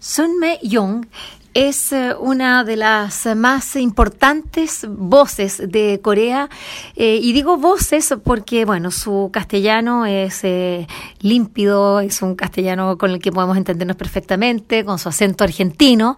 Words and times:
Sun 0.00 0.38
Me 0.38 0.58
Young 0.62 1.06
es 1.52 1.92
eh, 1.92 2.14
una 2.18 2.64
de 2.64 2.76
las 2.76 3.26
más 3.36 3.76
importantes 3.76 4.86
voces 4.88 5.60
de 5.66 6.00
Corea. 6.02 6.48
Eh, 6.96 7.18
y 7.20 7.32
digo 7.32 7.58
voces 7.58 8.14
porque 8.24 8.64
bueno 8.64 8.90
su 8.90 9.30
castellano 9.32 10.06
es 10.06 10.42
eh, 10.44 10.86
límpido 11.20 12.00
es 12.00 12.22
un 12.22 12.34
castellano 12.34 12.96
con 12.96 13.10
el 13.10 13.18
que 13.18 13.30
podemos 13.30 13.58
entendernos 13.58 13.96
perfectamente 13.96 14.84
con 14.84 14.98
su 14.98 15.10
acento 15.10 15.44
argentino. 15.44 16.16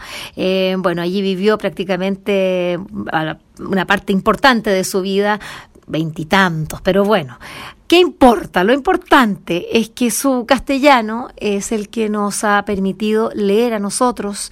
Bueno 0.79 1.03
allí 1.03 1.21
vivió 1.21 1.59
prácticamente 1.59 2.79
una 3.59 3.87
parte 3.87 4.13
importante 4.13 4.71
de 4.71 4.85
su 4.85 5.01
vida 5.03 5.41
veintitantos, 5.87 6.81
pero 6.81 7.05
bueno, 7.05 7.39
¿qué 7.89 7.99
importa? 7.99 8.65
Lo 8.65 8.73
importante 8.73 9.79
es 9.79 9.91
que 9.91 10.11
su 10.11 10.45
castellano 10.47 11.29
es 11.37 11.73
el 11.73 11.89
que 11.89 12.09
nos 12.09 12.45
ha 12.45 12.65
permitido 12.65 13.31
leer 13.35 13.75
a 13.75 13.79
nosotros 13.79 14.51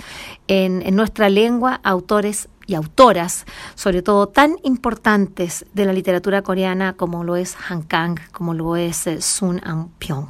en, 0.48 0.94
nuestra 0.94 1.28
lengua 1.28 1.80
autores 1.82 2.48
y 2.66 2.74
autoras, 2.74 3.46
sobre 3.74 4.02
todo 4.02 4.28
tan 4.28 4.56
importantes 4.62 5.66
de 5.74 5.86
la 5.86 5.92
literatura 5.92 6.42
coreana 6.42 6.92
como 6.92 7.24
lo 7.24 7.36
es 7.36 7.56
Han 7.68 7.82
Kang, 7.82 8.18
como 8.32 8.54
lo 8.54 8.76
es 8.76 9.06
eh, 9.06 9.20
Sun 9.20 9.60
An 9.64 9.88
Pyong. 9.98 10.28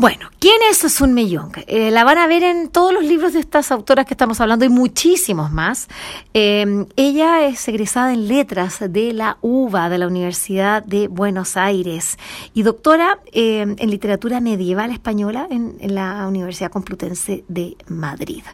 Bueno, 0.00 0.30
¿quién 0.38 0.54
es 0.70 0.78
Sun 0.78 1.12
Me 1.12 1.28
Young? 1.28 1.54
Eh, 1.66 1.90
la 1.90 2.04
van 2.04 2.18
a 2.18 2.28
ver 2.28 2.44
en 2.44 2.68
todos 2.68 2.94
los 2.94 3.02
libros 3.02 3.32
de 3.32 3.40
estas 3.40 3.72
autoras 3.72 4.06
que 4.06 4.14
estamos 4.14 4.40
hablando 4.40 4.64
y 4.64 4.68
muchísimos 4.68 5.50
más. 5.50 5.88
Eh, 6.34 6.86
ella 6.94 7.44
es 7.48 7.66
egresada 7.66 8.12
en 8.12 8.28
letras 8.28 8.78
de 8.78 9.12
la 9.12 9.38
UBA, 9.40 9.88
de 9.88 9.98
la 9.98 10.06
Universidad 10.06 10.84
de 10.84 11.08
Buenos 11.08 11.56
Aires, 11.56 12.16
y 12.54 12.62
doctora 12.62 13.18
eh, 13.32 13.62
en 13.76 13.90
literatura 13.90 14.40
medieval 14.40 14.92
española 14.92 15.48
en, 15.50 15.76
la 15.80 16.28
Universidad 16.28 16.70
Complutense 16.70 17.42
de 17.48 17.76
Madrid. 17.88 18.44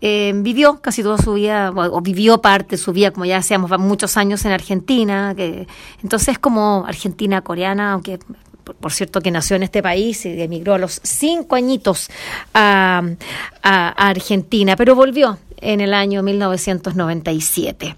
vivió 0.00 0.80
casi 0.80 1.02
toda 1.02 1.18
su 1.18 1.34
vida, 1.34 1.72
o, 1.76 2.00
vivió 2.00 2.40
parte 2.40 2.76
de 2.76 2.78
su 2.78 2.94
vida, 2.94 3.10
como 3.10 3.26
ya 3.26 3.36
decíamos, 3.36 3.70
muchos 3.78 4.16
años 4.16 4.46
en 4.46 4.52
Argentina, 4.52 5.34
que, 5.36 5.68
entonces 6.02 6.38
como 6.38 6.86
argentina-coreana, 6.86 7.92
aunque 7.92 8.18
por 8.74 8.92
cierto 8.92 9.20
que 9.20 9.30
nació 9.30 9.56
en 9.56 9.62
este 9.62 9.82
país 9.82 10.24
y 10.26 10.40
emigró 10.40 10.74
a 10.74 10.78
los 10.78 11.00
cinco 11.02 11.56
añitos 11.56 12.08
a, 12.54 13.02
Argentina, 13.62 14.76
pero 14.76 14.94
volvió 14.94 15.38
en 15.60 15.80
el 15.80 15.94
año 15.94 16.22
1997. 16.22 17.96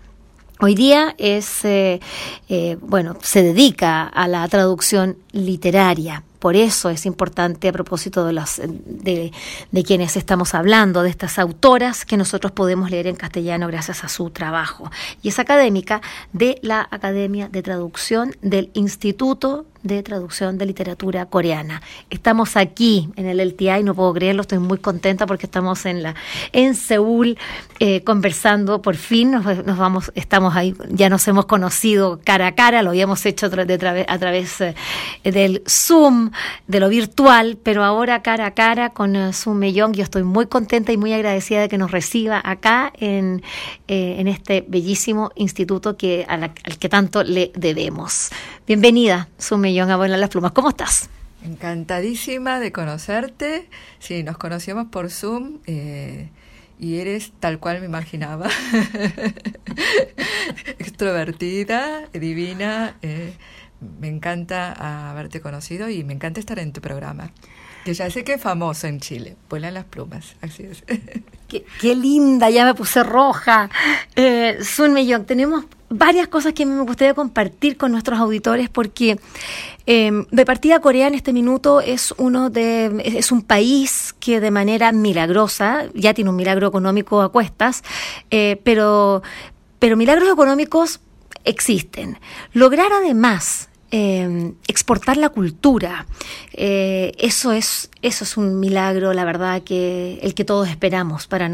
Hoy 0.61 0.75
día 0.75 1.15
es, 1.19 1.65
eh, 1.65 2.01
eh, 2.49 2.77
bueno, 2.81 3.17
se 3.21 3.43
dedica 3.43 4.05
a 4.05 4.29
la 4.29 4.47
traducción 4.49 5.17
literaria. 5.33 6.23
Por 6.39 6.57
eso 6.57 6.91
es 6.91 7.07
importante 7.07 7.69
a 7.69 7.73
propósito 7.73 8.25
de, 8.25 8.33
las, 8.33 8.61
de, 8.65 9.33
de, 9.71 9.83
quienes 9.85 10.17
estamos 10.17 10.55
hablando, 10.55 11.03
de 11.03 11.11
estas 11.11 11.39
autoras 11.39 12.05
que 12.05 12.17
nosotros 12.17 12.53
podemos 12.53 12.91
leer 12.91 13.07
en 13.07 13.17
castellano 13.17 13.69
gracias 13.69 14.05
a 14.05 14.09
su 14.09 14.31
trabajo. 14.31 14.91
Y 15.23 15.29
es 15.29 15.39
académica 15.39 16.01
de 16.33 16.59
la 16.63 16.87
Academia 16.91 17.49
de 17.49 17.63
Traducción 17.63 18.37
del 18.41 18.71
Instituto 18.75 19.67
de 19.83 20.03
Traducción 20.03 20.59
de 20.59 20.67
Literatura 20.67 21.27
Coreana. 21.27 21.83
Estamos 22.11 22.57
aquí 22.57 23.09
en 23.17 23.27
el 23.27 23.41
LTI, 23.41 23.83
no 23.83 23.95
puedo 23.95 24.13
creerlo, 24.15 24.43
estoy 24.43 24.59
muy 24.59 24.79
contenta 24.79 25.27
porque 25.27 25.47
estamos 25.47 25.87
en 25.87 26.03
la 26.03 26.15
en 26.53 26.75
Seúl 26.75 27.37
eh, 27.81 28.03
conversando, 28.05 28.81
por 28.81 28.97
fin 28.97 29.33
nos, 29.33 29.45
vamos, 29.79 30.13
estamos 30.15 30.55
ahí, 30.55 30.75
ya 30.91 31.09
nos 31.09 31.27
hemos 31.27 31.47
conocido 31.47 32.21
cara 32.23 32.49
a 32.49 32.55
cara, 32.55 32.83
lo 32.83 32.91
habíamos 32.91 33.27
hecho 33.27 33.49
de, 33.51 34.05
a 34.09 34.19
través 34.19 34.61
eh, 34.61 34.75
del 35.25 35.63
Zoom, 35.69 36.31
de 36.69 36.81
lo 36.81 36.89
virtual, 36.89 37.59
pero 37.63 37.83
ahora 37.83 38.23
cara 38.23 38.47
a 38.47 38.51
cara 38.53 38.91
con 38.91 39.17
uh, 39.17 39.33
Zoom 39.33 39.59
Mellón, 39.59 39.95
yo 39.95 40.05
estoy 40.05 40.23
muy 40.23 40.47
contenta 40.47 40.93
y 40.93 40.97
muy 40.97 41.13
agradecida 41.13 41.61
de 41.63 41.69
que 41.69 41.79
nos 41.79 41.91
reciba 41.91 42.41
acá 42.45 42.93
en, 42.99 43.43
en 43.89 44.29
este 44.29 44.65
bellísimo 44.67 45.31
instituto 45.35 45.97
que, 45.97 46.25
al 46.29 46.53
que 46.79 46.89
tanto 46.89 47.25
le 47.25 47.51
debemos. 47.55 48.31
Bienvenida, 48.67 49.29
Zoom 49.41 49.63
Mellón 49.73 49.91
a 49.91 49.97
Buenas 49.97 50.21
las 50.21 50.29
Plumas. 50.29 50.53
¿Cómo 50.53 50.69
estás? 50.69 51.09
Encantadísima 51.43 52.61
de 52.61 52.73
conocerte. 52.73 53.71
Sí, 54.01 54.23
nos 54.23 54.37
conocíamos 54.37 54.89
por 54.89 55.09
Zoom 55.09 55.61
eh, 55.67 56.29
y 56.79 56.99
eres 56.99 57.33
tal 57.41 57.59
cual 57.59 57.81
me 57.81 57.87
imaginaba. 57.87 58.51
Extrovertida, 60.79 62.07
divina. 62.13 62.99
Eh, 63.01 63.33
me 63.99 64.09
encanta 64.09 65.09
haberte 65.11 65.41
conocido 65.41 65.89
y 65.89 66.05
me 66.05 66.13
encanta 66.13 66.39
estar 66.39 66.59
en 66.59 66.75
tu 66.75 66.83
programa. 66.83 67.33
Que 67.85 67.95
ya 67.95 68.11
sé 68.11 68.23
que 68.25 68.35
es 68.35 68.41
famoso 68.41 68.87
en 68.87 69.01
Chile. 69.01 69.37
Vuelan 69.49 69.75
las 69.75 69.85
plumas, 69.85 70.37
así 70.41 70.65
es. 70.65 70.85
Qué, 71.81 71.95
linda, 71.95 72.49
ya 72.49 72.65
me 72.65 72.75
puse 72.75 73.03
roja. 73.03 73.69
Eh, 74.17 74.59
Sun 74.63 74.95
Millón, 74.95 75.27
tenemos 75.27 75.65
varias 75.91 76.29
cosas 76.29 76.55
que 76.55 76.65
me 76.65 76.81
gustaría 76.83 77.13
compartir 77.13 77.77
con 77.77 77.93
nuestros 77.93 78.19
auditores 78.19 78.71
porque 78.71 79.19
em, 79.85 80.25
de 80.31 80.47
partida 80.47 80.81
Corea 80.81 81.07
en 81.07 81.15
este 81.15 81.35
minuto 81.35 81.83
es 81.83 82.15
uno 82.17 82.49
de 82.49 83.03
es 83.05 83.31
un 83.31 83.43
país 83.43 84.15
que 84.19 84.41
de 84.41 84.51
manera 84.51 84.91
milagrosa 84.93 85.85
ya 85.95 86.15
tiene 86.15 86.31
un 86.31 86.37
milagro 86.37 86.67
económico 86.67 87.21
a 87.21 87.31
cuestas 87.31 87.85
eh, 88.31 88.59
pero 88.65 89.23
pero 89.79 89.99
milagros 89.99 90.33
económicos 90.33 91.01
existen 91.45 92.19
lograr 92.55 92.91
además 92.91 93.69
eh, 93.93 94.55
exportar 94.67 95.19
la 95.19 95.29
cultura. 95.29 96.07
Eh, 96.55 97.13
eso, 97.19 97.53
es, 97.53 97.91
eso 98.01 98.25
es 98.25 98.37
un 98.39 98.59
milagro, 98.59 99.13
la 99.13 99.25
verdad, 99.25 99.63
que 99.63 100.19
el 100.23 100.35
que 100.35 100.45
todos 100.45 100.69
esperamos 100.69 101.27
para, 101.27 101.51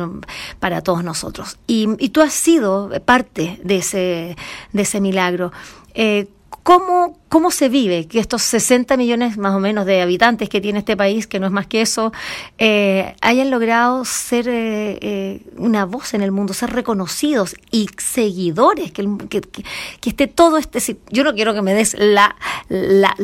para 0.60 0.81
todos 0.81 1.03
nosotros. 1.03 1.59
Y, 1.66 1.88
y, 1.99 2.10
tú 2.10 2.22
has 2.22 2.32
sido 2.32 2.91
parte 3.04 3.60
de 3.65 3.78
ese, 3.78 4.37
de 4.72 4.82
ese 4.82 5.00
milagro. 5.00 5.53
Eh, 5.94 6.28
¿Cómo, 6.50 7.19
¿Cómo 7.28 7.50
se 7.50 7.69
vive 7.69 8.06
que 8.09 8.20
estos 8.20 8.42
60 8.42 8.97
millones 8.97 9.38
más 9.38 9.54
o 9.54 9.59
menos 9.59 9.86
de 9.86 10.03
habitantes 10.03 10.48
que 10.48 10.60
tiene 10.60 10.81
este 10.81 10.97
país, 10.97 11.26
que 11.26 11.41
no 11.41 11.47
es 11.47 11.53
más 11.53 11.66
que 11.66 11.81
eso, 11.81 12.12
eh, 12.59 13.14
hayan 13.22 13.50
logrado 13.50 14.04
ser 14.04 14.48
eh, 14.48 14.98
eh, 15.00 15.42
una 15.56 15.84
voz 15.87 16.12
en 16.14 16.22
el 16.22 16.31
mundo, 16.31 16.53
ser 16.53 16.70
reconocidos 16.70 17.54
y 17.70 17.88
seguidores, 17.98 18.92
que, 18.92 19.08
que, 19.28 19.42
esté 20.04 20.26
todo 20.26 20.58
este... 20.58 20.81
Yo 21.10 21.25
no 21.25 21.34
quiero 21.34 21.54
que 21.54 21.62
me 21.62 21.75
des 21.75 21.94
la, 21.98 22.37
la, 22.69 23.14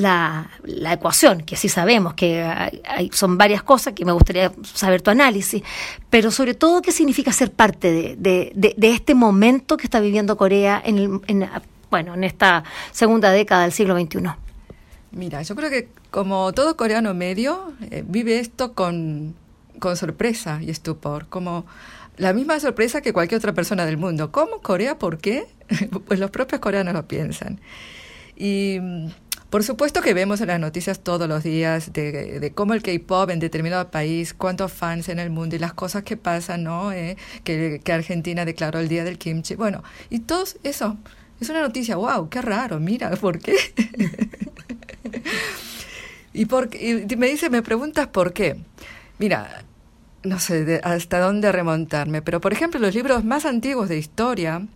la, 0.64 0.92
ecuación, 0.92 1.42
que 1.42 1.56
sí 1.56 1.68
sabemos 1.68 2.14
que 2.14 2.42
hay, 2.42 3.10
son 3.12 3.36
varias 3.36 3.62
cosas 3.62 3.92
que 3.92 4.04
me 4.04 4.12
gustaría 4.12 4.52
saber 4.62 5.02
tu 5.02 5.10
análisis, 5.10 5.62
pero 6.08 6.30
sobre 6.30 6.54
todo 6.54 6.80
qué 6.82 6.92
significa 6.92 7.32
ser 7.32 7.52
parte 7.52 7.90
de, 7.90 8.16
de, 8.54 8.74
de, 8.76 8.90
este 8.90 9.14
momento 9.14 9.76
que 9.76 9.84
está 9.84 10.00
viviendo 10.00 10.36
Corea 10.36 10.80
en, 10.84 10.98
el, 10.98 11.20
en 11.26 11.48
bueno, 11.94 12.14
en 12.14 12.24
esta 12.24 12.64
segunda 12.90 13.30
década 13.30 13.62
del 13.62 13.70
siglo 13.70 13.96
XXI? 13.96 14.30
Mira, 15.12 15.42
yo 15.42 15.54
creo 15.54 15.70
que 15.70 15.90
como 16.10 16.52
todo 16.52 16.76
coreano 16.76 17.14
medio, 17.14 17.72
eh, 17.88 18.02
vive 18.04 18.40
esto 18.40 18.72
con, 18.72 19.36
con 19.78 19.96
sorpresa 19.96 20.58
y 20.60 20.70
estupor, 20.70 21.28
como 21.28 21.66
la 22.16 22.32
misma 22.32 22.58
sorpresa 22.58 23.00
que 23.00 23.12
cualquier 23.12 23.38
otra 23.38 23.52
persona 23.52 23.86
del 23.86 23.96
mundo. 23.96 24.32
¿Cómo 24.32 24.60
Corea? 24.60 24.98
¿Por 24.98 25.18
qué? 25.18 25.46
pues 26.08 26.18
los 26.18 26.32
propios 26.32 26.60
coreanos 26.60 26.94
lo 26.94 27.06
piensan. 27.06 27.60
Y 28.34 28.80
por 29.48 29.62
supuesto 29.62 30.00
que 30.00 30.14
vemos 30.14 30.40
en 30.40 30.48
las 30.48 30.58
noticias 30.58 30.98
todos 30.98 31.28
los 31.28 31.44
días 31.44 31.92
de, 31.92 32.40
de 32.40 32.50
cómo 32.54 32.74
el 32.74 32.82
K-pop 32.82 33.30
en 33.30 33.38
determinado 33.38 33.88
país, 33.92 34.34
cuántos 34.34 34.72
fans 34.72 35.08
en 35.08 35.20
el 35.20 35.30
mundo 35.30 35.54
y 35.54 35.60
las 35.60 35.74
cosas 35.74 36.02
que 36.02 36.16
pasan, 36.16 36.64
¿no? 36.64 36.90
Eh, 36.90 37.16
que, 37.44 37.80
que 37.84 37.92
Argentina 37.92 38.44
declaró 38.44 38.80
el 38.80 38.88
día 38.88 39.04
del 39.04 39.16
kimchi. 39.16 39.54
Bueno, 39.54 39.84
y 40.10 40.18
todo 40.18 40.42
eso 40.64 40.98
es 41.44 41.50
una 41.50 41.60
noticia, 41.60 41.96
wow, 41.96 42.28
qué 42.28 42.42
raro, 42.42 42.80
mira, 42.80 43.10
¿por 43.20 43.38
qué? 43.38 43.54
y, 46.32 46.46
por, 46.46 46.70
me 46.70 47.28
dice, 47.28 47.50
me 47.50 47.62
preguntas 47.62 48.08
por 48.08 48.32
qué. 48.32 48.56
Mira, 49.18 49.64
no 50.22 50.40
sé 50.40 50.80
hasta 50.82 51.20
dónde 51.20 51.52
remontarme, 51.52 52.22
pero 52.22 52.40
por 52.40 52.52
ejemplo 52.52 52.80
los 52.80 52.94
libros 52.94 53.24
más 53.24 53.44
antiguos 53.44 53.88
de 53.88 53.98
historia, 53.98 54.66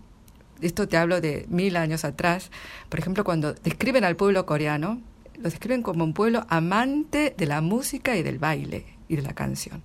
esto 0.61 0.87
te 0.87 0.97
hablo 0.97 1.20
de 1.20 1.47
mil 1.49 1.76
años 1.76 2.05
atrás, 2.05 2.50
por 2.88 3.00
ejemplo 3.00 3.25
cuando 3.25 3.55
describen 3.55 4.05
al 4.05 4.17
pueblo 4.17 4.44
coreano, 4.47 5.00
lo 5.38 5.44
describen 5.44 5.82
como 5.82 6.05
un 6.05 6.12
pueblo 6.12 6.47
amante 6.49 7.35
de 7.37 7.47
la 7.47 7.61
música 7.61 8.17
y 8.17 8.23
del 8.23 8.38
baile 8.38 8.85
y 9.09 9.17
de 9.17 9.23
la 9.23 9.32
canción 9.32 9.82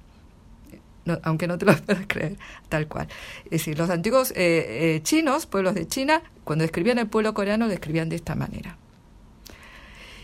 aunque 1.23 1.47
no 1.47 1.57
te 1.57 1.65
lo 1.65 1.75
puedas 1.85 2.05
creer, 2.07 2.37
tal 2.69 2.87
cual. 2.87 3.07
Es 3.45 3.51
decir, 3.51 3.77
los 3.77 3.89
antiguos 3.89 4.31
eh, 4.31 4.95
eh, 4.95 5.01
chinos, 5.03 5.45
pueblos 5.45 5.75
de 5.75 5.87
China, 5.87 6.21
cuando 6.43 6.63
describían 6.63 6.97
el 6.99 7.07
pueblo 7.07 7.33
coreano, 7.33 7.65
lo 7.65 7.71
describían 7.71 8.09
de 8.09 8.15
esta 8.15 8.35
manera. 8.35 8.77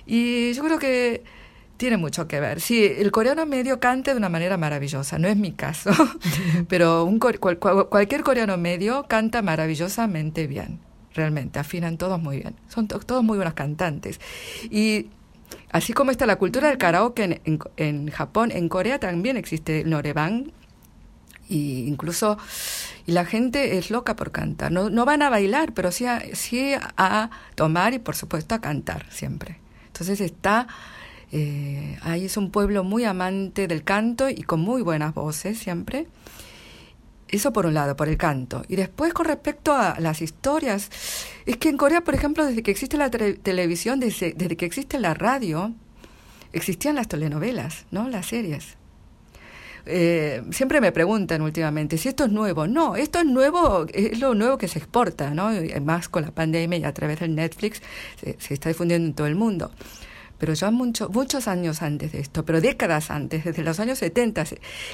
Y 0.05 0.53
yo 0.53 0.63
creo 0.63 0.79
que 0.79 1.23
tiene 1.79 1.97
mucho 1.97 2.27
que 2.27 2.41
ver. 2.41 2.59
Sí, 2.59 2.83
el 2.83 3.09
coreano 3.09 3.45
medio 3.45 3.79
canta 3.79 4.11
de 4.11 4.17
una 4.17 4.27
manera 4.27 4.57
maravillosa, 4.57 5.17
no 5.17 5.29
es 5.29 5.37
mi 5.37 5.53
caso, 5.53 5.91
pero 6.67 7.05
un, 7.05 7.19
cualquier 7.19 8.21
coreano 8.21 8.57
medio 8.57 9.05
canta 9.07 9.41
maravillosamente 9.41 10.45
bien, 10.45 10.79
realmente, 11.13 11.57
afinan 11.57 11.97
todos 11.97 12.21
muy 12.21 12.39
bien, 12.39 12.55
son 12.67 12.87
todos 12.87 13.23
muy 13.23 13.37
buenos 13.37 13.53
cantantes. 13.53 14.19
Y 14.69 15.07
así 15.71 15.93
como 15.93 16.11
está 16.11 16.25
la 16.25 16.35
cultura 16.35 16.67
del 16.67 16.77
karaoke 16.77 17.39
en, 17.45 17.59
en, 17.77 18.11
Japón, 18.11 18.51
en 18.51 18.67
Corea 18.67 18.99
también 18.99 19.37
existe 19.37 19.79
el 19.79 19.89
norebang, 19.89 20.51
y 21.49 21.87
incluso 21.87 22.37
y 23.05 23.11
la 23.11 23.25
gente 23.25 23.77
es 23.77 23.91
loca 23.91 24.15
por 24.15 24.31
cantar. 24.31 24.71
No, 24.71 24.89
no 24.89 25.03
van 25.03 25.21
a 25.23 25.29
bailar, 25.29 25.73
pero 25.73 25.91
sí 25.91 26.05
a, 26.05 26.23
sí 26.33 26.73
a 26.95 27.29
tomar 27.55 27.93
y 27.93 27.99
por 27.99 28.15
supuesto 28.15 28.55
a 28.55 28.61
cantar 28.61 29.05
siempre. 29.11 29.59
Entonces 29.87 30.21
está 30.21 30.67
eh, 31.31 31.97
ahí 32.01 32.25
es 32.25 32.37
un 32.37 32.49
pueblo 32.51 32.83
muy 32.83 33.03
amante 33.05 33.67
del 33.67 33.83
canto 33.83 34.29
y 34.29 34.43
con 34.43 34.59
muy 34.61 34.81
buenas 34.81 35.13
voces 35.13 35.59
siempre. 35.59 36.07
Eso 37.27 37.53
por 37.53 37.67
un 37.67 37.75
lado, 37.75 37.95
por 37.95 38.09
el 38.09 38.17
canto. 38.17 38.63
Y 38.67 38.75
después 38.75 39.13
con 39.13 39.25
respecto 39.25 39.73
a 39.73 39.99
las 39.99 40.21
historias, 40.21 40.89
es 41.45 41.57
que 41.57 41.69
en 41.69 41.77
Corea, 41.77 42.01
por 42.01 42.15
ejemplo, 42.15 42.43
desde 42.45 42.63
que 42.63 42.71
existe 42.71 42.97
la 42.97 43.11
televisión, 43.11 43.99
desde, 43.99 44.33
desde, 44.33 44.57
que 44.57 44.65
existe 44.65 44.97
la 44.99 45.13
radio, 45.13 45.73
existían 46.53 46.95
las 46.95 47.07
telenovelas, 47.07 47.85
¿no? 47.91 48.09
Las 48.09 48.27
series. 48.27 48.78
Eh, 49.91 50.43
siempre 50.51 50.81
me 50.81 50.91
preguntan 50.91 51.41
últimamente 51.41 51.97
si 51.97 52.09
esto 52.09 52.25
es 52.25 52.31
nuevo. 52.31 52.67
No, 52.67 52.95
esto 52.95 53.19
es 53.19 53.25
nuevo, 53.25 53.85
es 53.91 54.19
lo 54.19 54.35
nuevo 54.35 54.57
que 54.57 54.67
se 54.67 54.77
exporta, 54.77 55.31
¿no? 55.31 55.49
más 55.81 56.09
con 56.09 56.23
la 56.23 56.31
pandemia 56.31 56.77
y 56.77 56.83
a 56.83 56.93
través 56.93 57.19
del 57.19 57.33
Netflix 57.35 57.81
se, 58.21 58.53
está 58.53 58.69
difundiendo 58.69 59.07
en 59.07 59.13
todo 59.13 59.27
el 59.27 59.35
mundo 59.35 59.71
pero 60.37 60.53
ya 60.53 60.71
mucho, 60.71 61.09
muchos 61.09 61.49
años 61.49 61.81
antes 61.81 62.13
de 62.13 62.21
esto, 62.21 62.45
pero 62.45 62.61
décadas 62.61 63.11
antes, 63.11 63.43
desde 63.43 63.61
los 63.61 63.77
años 63.81 63.99
70. 63.99 64.45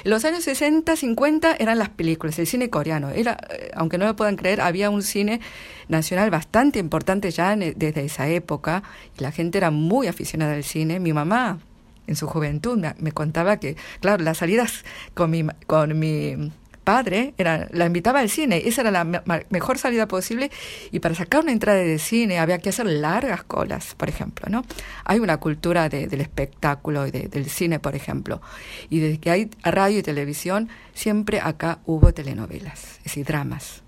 En 0.02 0.10
los 0.10 0.24
años 0.24 0.42
60, 0.42 0.96
50 0.96 1.54
eran 1.60 1.78
las 1.78 1.88
películas, 1.90 2.36
el 2.40 2.48
cine 2.48 2.68
coreano. 2.68 3.10
Era, 3.10 3.36
eh, 3.50 3.70
aunque 3.74 3.96
no 3.96 4.06
lo 4.06 4.16
puedan 4.16 4.34
creer, 4.34 4.60
había 4.60 4.90
un 4.90 5.04
cine 5.04 5.40
nacional 5.86 6.30
bastante 6.30 6.80
importante 6.80 7.30
ya 7.30 7.54
desde 7.54 8.04
esa 8.04 8.28
época, 8.28 8.82
la 9.18 9.30
gente 9.30 9.58
era 9.58 9.70
muy 9.70 10.08
aficionada 10.08 10.54
al 10.54 10.64
cine. 10.64 10.98
Mi 10.98 11.12
mamá, 11.12 11.60
en 12.06 12.16
su 12.16 12.26
juventud, 12.26 12.78
me, 12.78 12.94
me 12.98 13.12
contaba 13.12 13.58
que, 13.58 13.76
claro, 14.00 14.22
las 14.22 14.38
salidas 14.38 14.84
con 15.14 15.30
mi, 15.30 15.46
con 15.66 15.98
mi 15.98 16.50
padre 16.86 17.34
era, 17.36 17.66
la 17.72 17.86
invitaba 17.86 18.20
al 18.20 18.30
cine, 18.30 18.62
esa 18.64 18.82
era 18.82 18.92
la 18.92 19.04
mejor 19.50 19.76
salida 19.76 20.06
posible 20.06 20.52
y 20.92 21.00
para 21.00 21.16
sacar 21.16 21.42
una 21.42 21.50
entrada 21.50 21.80
de 21.80 21.98
cine 21.98 22.38
había 22.38 22.58
que 22.58 22.68
hacer 22.68 22.86
largas 22.86 23.42
colas, 23.42 23.96
por 23.96 24.08
ejemplo, 24.08 24.46
¿no? 24.48 24.64
Hay 25.04 25.18
una 25.18 25.38
cultura 25.38 25.88
del 25.88 26.20
espectáculo 26.20 27.08
y 27.08 27.10
del 27.10 27.50
cine, 27.50 27.80
por 27.80 27.96
ejemplo, 27.96 28.40
y 28.88 29.00
desde 29.00 29.18
que 29.18 29.30
hay 29.32 29.50
radio 29.64 29.98
y 29.98 30.02
televisión, 30.02 30.68
siempre 30.94 31.40
acá 31.40 31.80
hubo 31.86 32.14
telenovelas, 32.14 32.98
es 32.98 33.04
decir, 33.04 33.26
dramas. 33.26 33.82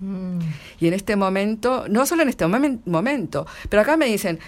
Mm. 0.00 0.40
Y 0.78 0.88
en 0.88 0.94
este 0.94 1.16
momento, 1.16 1.86
no 1.88 2.04
solo 2.04 2.22
en 2.22 2.28
este 2.28 2.46
momento, 2.46 3.46
pero 3.70 3.80
acá 3.80 3.96
me 3.96 4.04
dicen, 4.04 4.38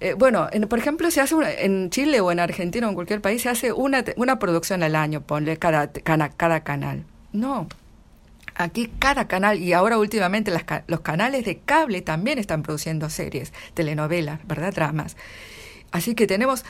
eh, 0.00 0.14
bueno, 0.14 0.48
por 0.68 0.78
ejemplo, 0.78 1.10
se 1.10 1.20
hace 1.20 1.36
en 1.64 1.90
Chile 1.90 2.20
o 2.20 2.32
en 2.32 2.40
Argentina 2.40 2.86
o 2.86 2.90
en 2.90 2.94
cualquier 2.94 3.20
país, 3.20 3.42
se 3.42 3.48
hace 3.50 3.72
una, 3.72 4.04
una 4.16 4.38
producción 4.38 4.82
al 4.82 4.96
año, 4.96 5.20
ponle 5.20 5.58
cada, 5.58 5.92
cada, 5.92 6.30
cada 6.30 6.60
canal. 6.60 7.04
No. 7.32 7.68
Aquí 8.54 8.90
cada 8.98 9.28
canal, 9.28 9.58
y 9.58 9.72
ahora 9.72 9.98
últimamente 9.98 10.52
los 10.86 11.00
canales 11.00 11.44
de 11.44 11.58
cable 11.58 12.02
también 12.02 12.38
están 12.38 12.62
produciendo 12.62 13.08
series, 13.08 13.52
telenovelas, 13.74 14.46
¿verdad? 14.46 14.74
Dramas. 14.74 15.16
Así 15.92 16.14
que 16.14 16.26
tenemos 16.26 16.64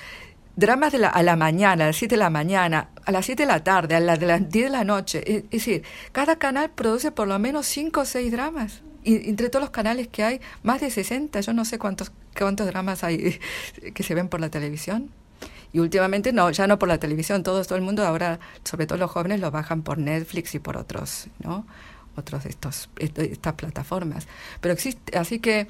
dramas 0.57 0.93
de 0.93 0.99
la, 0.99 1.09
a 1.09 1.23
la 1.23 1.37
mañana, 1.37 1.85
a 1.85 1.87
las 1.89 1.97
7 1.97 2.15
de 2.15 2.19
la 2.19 2.31
mañana, 2.31 2.91
a 3.05 3.13
las 3.13 3.27
7 3.27 3.43
de 3.43 3.47
la 3.47 3.65
tarde, 3.65 3.97
a 3.97 4.01
las 4.01 4.21
de 4.21 4.27
las 4.27 4.49
10 4.49 4.67
de 4.67 4.71
la 4.71 4.85
noche. 4.85 5.23
Es, 5.27 5.51
decir, 5.51 5.83
cada 6.13 6.37
canal 6.37 6.71
produce 6.71 7.11
por 7.11 7.29
lo 7.29 7.39
menos 7.39 7.67
5 7.67 8.01
o 8.01 8.05
6 8.05 8.33
dramas. 8.33 8.83
Y 9.03 9.29
entre 9.29 9.49
todos 9.49 9.63
los 9.63 9.71
canales 9.71 10.09
que 10.09 10.23
hay, 10.23 10.41
más 10.63 10.81
de 10.81 10.91
60, 10.91 11.41
yo 11.41 11.53
no 11.53 11.65
sé 11.65 11.79
cuántos, 11.79 12.13
cuántos 12.37 12.67
dramas 12.67 13.05
hay 13.05 13.39
que 13.95 14.03
se 14.03 14.15
ven 14.15 14.29
por 14.29 14.41
la 14.41 14.51
televisión. 14.51 15.11
Y 15.73 15.79
últimamente 15.79 16.33
no, 16.33 16.51
ya 16.51 16.67
no 16.67 16.79
por 16.79 16.89
la 16.89 16.99
televisión, 16.99 17.43
todo, 17.43 17.65
todo 17.65 17.77
el 17.77 17.83
mundo 17.83 18.05
ahora, 18.05 18.41
sobre 18.65 18.87
todo 18.87 18.99
los 18.99 19.11
jóvenes, 19.11 19.41
lo 19.41 19.51
bajan 19.51 19.83
por 19.83 19.99
Netflix 19.99 20.55
y 20.55 20.59
por 20.59 20.77
otros, 20.77 21.29
¿no? 21.39 21.65
Otros 22.17 22.45
de 22.45 22.51
estos, 22.51 22.91
estas 22.99 23.55
plataformas. 23.55 24.27
Pero 24.61 24.75
existe, 24.75 25.17
así 25.17 25.39
que 25.39 25.69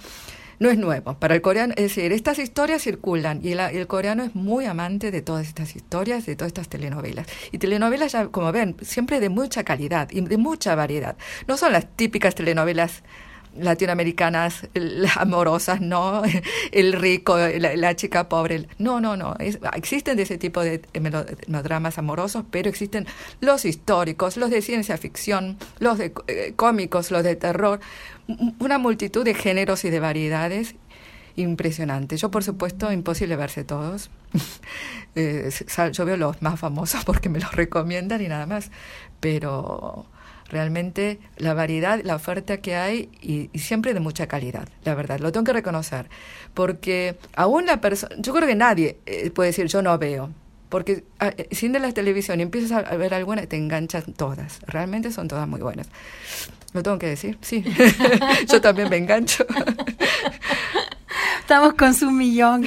no 0.60 0.68
es 0.70 0.78
nuevo. 0.78 1.14
Para 1.14 1.34
el 1.34 1.40
coreano, 1.40 1.72
es 1.76 1.94
decir, 1.96 2.12
estas 2.12 2.38
historias 2.38 2.82
circulan 2.82 3.40
y 3.42 3.52
el, 3.52 3.86
coreano 3.86 4.22
es 4.22 4.34
muy 4.34 4.66
amante 4.66 5.10
de 5.10 5.22
todas 5.22 5.48
estas 5.48 5.74
historias, 5.74 6.26
de 6.26 6.36
todas 6.36 6.50
estas 6.50 6.68
telenovelas. 6.68 7.26
Y 7.50 7.58
telenovelas, 7.58 8.12
ya, 8.12 8.28
como 8.28 8.52
ven, 8.52 8.76
siempre 8.82 9.20
de 9.20 9.30
mucha 9.30 9.64
calidad 9.64 10.08
y 10.12 10.20
de 10.20 10.36
mucha 10.36 10.74
variedad. 10.74 11.16
No 11.48 11.56
son 11.56 11.72
las 11.72 11.86
típicas 11.96 12.34
telenovelas 12.34 13.02
latinoamericanas 13.58 14.68
amorosas, 15.16 15.80
no 15.80 16.22
el 16.72 16.92
rico, 16.92 17.36
la, 17.38 17.96
chica 17.96 18.28
pobre. 18.28 18.66
No, 18.78 19.00
no, 19.00 19.16
no. 19.16 19.34
existen 19.74 20.16
de 20.16 20.22
ese 20.22 20.38
tipo 20.38 20.60
de 20.60 20.82
melodramas 21.00 21.98
amorosos, 21.98 22.44
pero 22.50 22.68
existen 22.68 23.06
los 23.40 23.64
históricos, 23.64 24.36
los 24.36 24.50
de 24.50 24.62
ciencia 24.62 24.96
ficción, 24.96 25.58
los 25.78 25.98
de 25.98 26.12
eh, 26.26 26.52
cómicos, 26.56 27.10
los 27.10 27.22
de 27.22 27.36
terror, 27.36 27.80
una 28.58 28.78
multitud 28.78 29.24
de 29.24 29.34
géneros 29.34 29.84
y 29.84 29.90
de 29.90 30.00
variedades 30.00 30.74
impresionantes. 31.36 32.20
Yo, 32.20 32.30
por 32.30 32.44
supuesto, 32.44 32.92
imposible 32.92 33.36
verse 33.36 33.64
todos. 33.64 34.10
Eh, 35.16 35.50
yo 35.92 36.04
veo 36.04 36.16
los 36.16 36.40
más 36.40 36.60
famosos 36.60 37.04
porque 37.06 37.28
me 37.28 37.40
los 37.40 37.50
recomiendan 37.50 38.22
y 38.22 38.28
nada 38.28 38.46
más. 38.46 38.70
Pero 39.18 40.06
realmente 40.50 41.18
la 41.38 41.54
variedad, 41.54 42.00
la 42.04 42.16
oferta 42.16 42.58
que 42.58 42.76
hay 42.76 43.08
y, 43.22 43.50
siempre 43.58 43.94
de 43.94 44.00
mucha 44.00 44.26
calidad, 44.26 44.68
la 44.84 44.94
verdad, 44.94 45.20
lo 45.20 45.32
tengo 45.32 45.44
que 45.44 45.52
reconocer, 45.52 46.08
porque 46.54 47.16
aún 47.34 47.66
la 47.66 47.80
persona, 47.80 48.14
yo 48.18 48.34
creo 48.34 48.46
que 48.46 48.56
nadie 48.56 48.98
eh, 49.06 49.30
puede 49.30 49.50
decir 49.50 49.66
yo 49.66 49.82
no 49.82 49.96
veo, 49.98 50.30
porque 50.68 51.04
ah, 51.18 51.32
eh, 51.36 51.48
sin 51.52 51.72
de 51.72 51.78
la 51.78 51.92
televisión 51.92 52.40
empiezas 52.40 52.84
a 52.86 52.96
ver 52.96 53.14
alguna, 53.14 53.46
te 53.46 53.56
enganchan 53.56 54.12
todas, 54.14 54.60
realmente 54.66 55.12
son 55.12 55.28
todas 55.28 55.48
muy 55.48 55.60
buenas. 55.60 55.88
Lo 56.72 56.82
tengo 56.82 56.98
que 56.98 57.06
decir, 57.06 57.38
sí, 57.40 57.64
yo 58.48 58.60
también 58.60 58.88
me 58.88 58.96
engancho. 58.96 59.44
Estamos 61.40 61.74
con 61.74 61.94
su 61.94 62.10
millón, 62.10 62.64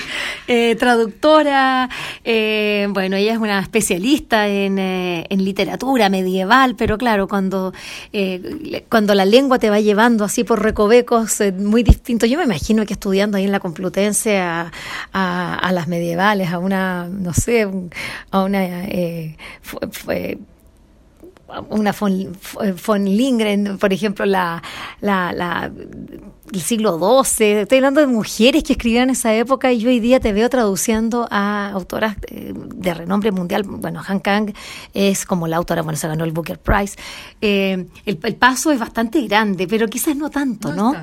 eh, 0.48 0.76
traductora, 0.76 1.90
eh, 2.24 2.88
bueno, 2.90 3.16
ella 3.16 3.34
es 3.34 3.38
una 3.38 3.60
especialista 3.60 4.48
en, 4.48 4.78
eh, 4.80 5.26
en, 5.30 5.44
literatura 5.44 6.10
medieval, 6.10 6.76
pero 6.76 6.98
claro, 6.98 7.28
cuando, 7.28 7.74
cuando 8.90 9.16
la 9.16 9.26
lengua 9.26 9.60
te 9.60 9.70
va 9.70 9.80
llevando 9.80 10.26
así 10.26 10.44
por 10.44 10.62
recovecos 10.62 11.42
muy 11.58 11.84
distintos, 11.84 12.30
yo 12.30 12.38
me 12.38 12.44
imagino 12.44 12.86
que 12.86 12.94
estudiando 12.94 13.38
ahí 13.38 13.46
en 13.46 13.52
la 13.52 13.60
Complutense 13.60 14.38
a, 14.38 14.72
a, 15.14 15.72
las 15.72 15.88
medievales, 15.88 16.52
a 16.52 16.60
una, 16.60 17.08
no 17.08 17.34
sé, 17.34 17.68
a 18.32 18.44
una... 18.44 18.86
fue, 19.62 20.38
una 21.70 21.94
von, 21.94 23.06
Lindgren, 23.06 23.78
por 23.78 23.94
ejemplo, 23.94 24.26
la, 24.26 24.62
la, 25.02 25.72
el 26.52 26.62
siglo 26.62 26.98
XII. 26.98 27.62
Estoy 27.62 27.78
hablando 27.78 28.02
de 28.02 28.08
mujeres 28.08 28.64
que 28.64 28.74
escribían 28.74 29.04
en 29.04 29.10
esa 29.12 29.34
época 29.34 29.72
y 29.72 29.80
yo 29.80 29.90
hoy 29.90 30.00
día 30.00 30.20
te 30.20 30.34
veo 30.34 30.50
traduciendo 30.50 31.28
a 31.32 31.70
autoras 31.72 32.18
de, 32.22 32.94
renombre 32.94 33.32
mundial. 33.32 33.64
Bueno, 33.64 34.02
Han 34.06 34.20
Kang 34.20 34.54
es 34.94 35.26
como 35.26 35.48
la 35.48 35.58
autora, 35.58 35.82
bueno, 35.82 35.98
se 35.98 36.08
ganó 36.08 36.24
el 36.24 36.32
Booker 36.32 36.60
Prize. 36.60 36.96
Eh, 37.42 37.86
el, 38.06 38.18
paso 38.36 38.72
es 38.72 38.80
bastante 38.80 39.22
grande, 39.22 39.68
pero 39.68 39.88
quizás 39.88 40.16
no 40.16 40.30
tanto, 40.30 40.74
¿no? 40.74 40.94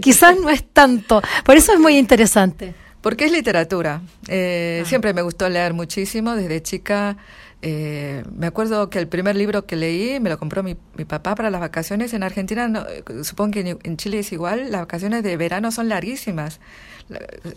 quizás 0.00 0.36
no 0.40 0.50
es 0.50 0.64
tanto. 0.72 1.22
Por 1.44 1.56
eso 1.56 1.72
es 1.72 1.80
muy 1.80 1.96
interesante. 1.96 2.74
Porque 3.04 3.26
es 3.26 3.32
literatura. 3.32 4.00
Eh, 4.28 4.80
ah. 4.82 4.88
Siempre 4.88 5.12
me 5.12 5.20
gustó 5.20 5.46
leer 5.50 5.74
muchísimo 5.74 6.34
desde 6.34 6.62
chica. 6.62 7.18
Eh, 7.62 8.24
me 8.34 8.46
acuerdo 8.46 8.90
que 8.90 8.98
el 8.98 9.08
primer 9.08 9.36
libro 9.36 9.66
que 9.66 9.76
leí 9.76 10.20
me 10.20 10.28
lo 10.28 10.38
compró 10.38 10.62
mi, 10.62 10.76
mi 10.96 11.04
papá 11.04 11.34
para 11.34 11.50
las 11.50 11.60
vacaciones. 11.60 12.12
En 12.12 12.22
Argentina, 12.22 12.86
supongo 13.22 13.52
que 13.52 13.78
en 13.82 13.96
Chile 13.96 14.18
es 14.18 14.32
igual, 14.32 14.70
las 14.70 14.82
vacaciones 14.82 15.22
de 15.22 15.36
verano 15.36 15.70
son 15.72 15.88
larguísimas, 15.88 16.60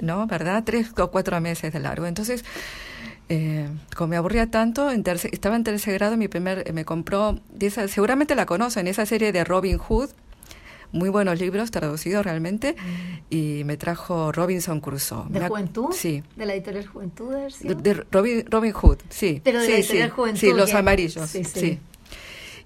¿no? 0.01 0.27
¿Verdad? 0.27 0.63
Tres 0.65 0.91
o 0.97 1.11
cuatro 1.11 1.39
meses 1.41 1.73
de 1.73 1.79
largo. 1.79 2.05
Entonces, 2.05 2.45
eh, 3.29 3.67
como 3.95 4.09
me 4.09 4.17
aburría 4.17 4.49
tanto, 4.49 4.89
estaba 4.89 5.55
en 5.55 5.63
tercer 5.63 5.95
grado, 5.95 6.15
mi 6.15 6.27
primer, 6.29 6.71
me 6.73 6.85
compró, 6.85 7.39
seguramente 7.87 8.35
la 8.35 8.45
conocen, 8.45 8.87
esa 8.87 9.05
serie 9.05 9.31
de 9.33 9.43
Robin 9.43 9.77
Hood, 9.77 10.09
muy 10.91 11.09
buenos 11.09 11.39
libros 11.39 11.71
traducidos 11.71 12.25
realmente 12.25 12.75
y 13.29 13.63
me 13.65 13.77
trajo 13.77 14.31
Robinson 14.31 14.79
Crusoe. 14.79 15.25
¿De 15.29 15.47
Juventud? 15.47 15.89
Sí. 15.91 16.23
¿De 16.35 16.45
la 16.45 16.53
editorial 16.53 16.87
Juventud? 16.87 17.33
De, 17.61 17.93
Robin, 18.11 18.45
Robin, 18.49 18.71
Hood, 18.71 18.99
sí. 19.09 19.41
Pero 19.43 19.59
de 19.59 19.65
sí, 19.65 19.71
la 19.71 19.77
editorial 19.77 20.09
Juventud. 20.11 20.39
Sí, 20.39 20.53
los 20.53 20.73
amarillos, 20.73 21.29
sí, 21.29 21.79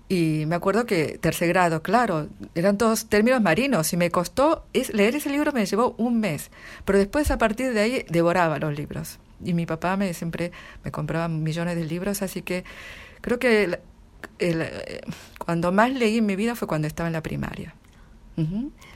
Y 0.07 0.45
me 0.45 0.55
acuerdo 0.55 0.85
que 0.85 1.17
tercer 1.19 1.49
grado, 1.49 1.81
claro, 1.81 2.27
eran 2.55 2.77
todos 2.77 3.07
términos 3.07 3.41
marinos 3.41 3.91
y 3.93 3.97
me 3.97 4.11
costó, 4.11 4.65
es, 4.73 4.93
leer 4.93 5.15
ese 5.15 5.29
libro 5.29 5.51
me 5.51 5.65
llevó 5.65 5.95
un 5.97 6.19
mes, 6.19 6.51
pero 6.85 6.99
después 6.99 7.31
a 7.31 7.37
partir 7.37 7.73
de 7.73 7.79
ahí 7.79 8.05
devoraba 8.09 8.59
los 8.59 8.77
libros. 8.77 9.19
Y 9.43 9.53
mi 9.53 9.65
papá 9.65 9.97
me 9.97 10.13
siempre 10.13 10.51
me 10.83 10.91
compraba 10.91 11.27
millones 11.27 11.75
de 11.75 11.85
libros, 11.85 12.21
así 12.21 12.43
que 12.43 12.63
creo 13.21 13.39
que 13.39 13.79
el, 14.39 14.61
eh, 14.61 15.01
cuando 15.43 15.71
más 15.71 15.91
leí 15.91 16.19
en 16.19 16.25
mi 16.25 16.35
vida 16.35 16.55
fue 16.55 16.67
cuando 16.67 16.87
estaba 16.87 17.07
en 17.07 17.13
la 17.13 17.23
primaria. 17.23 17.73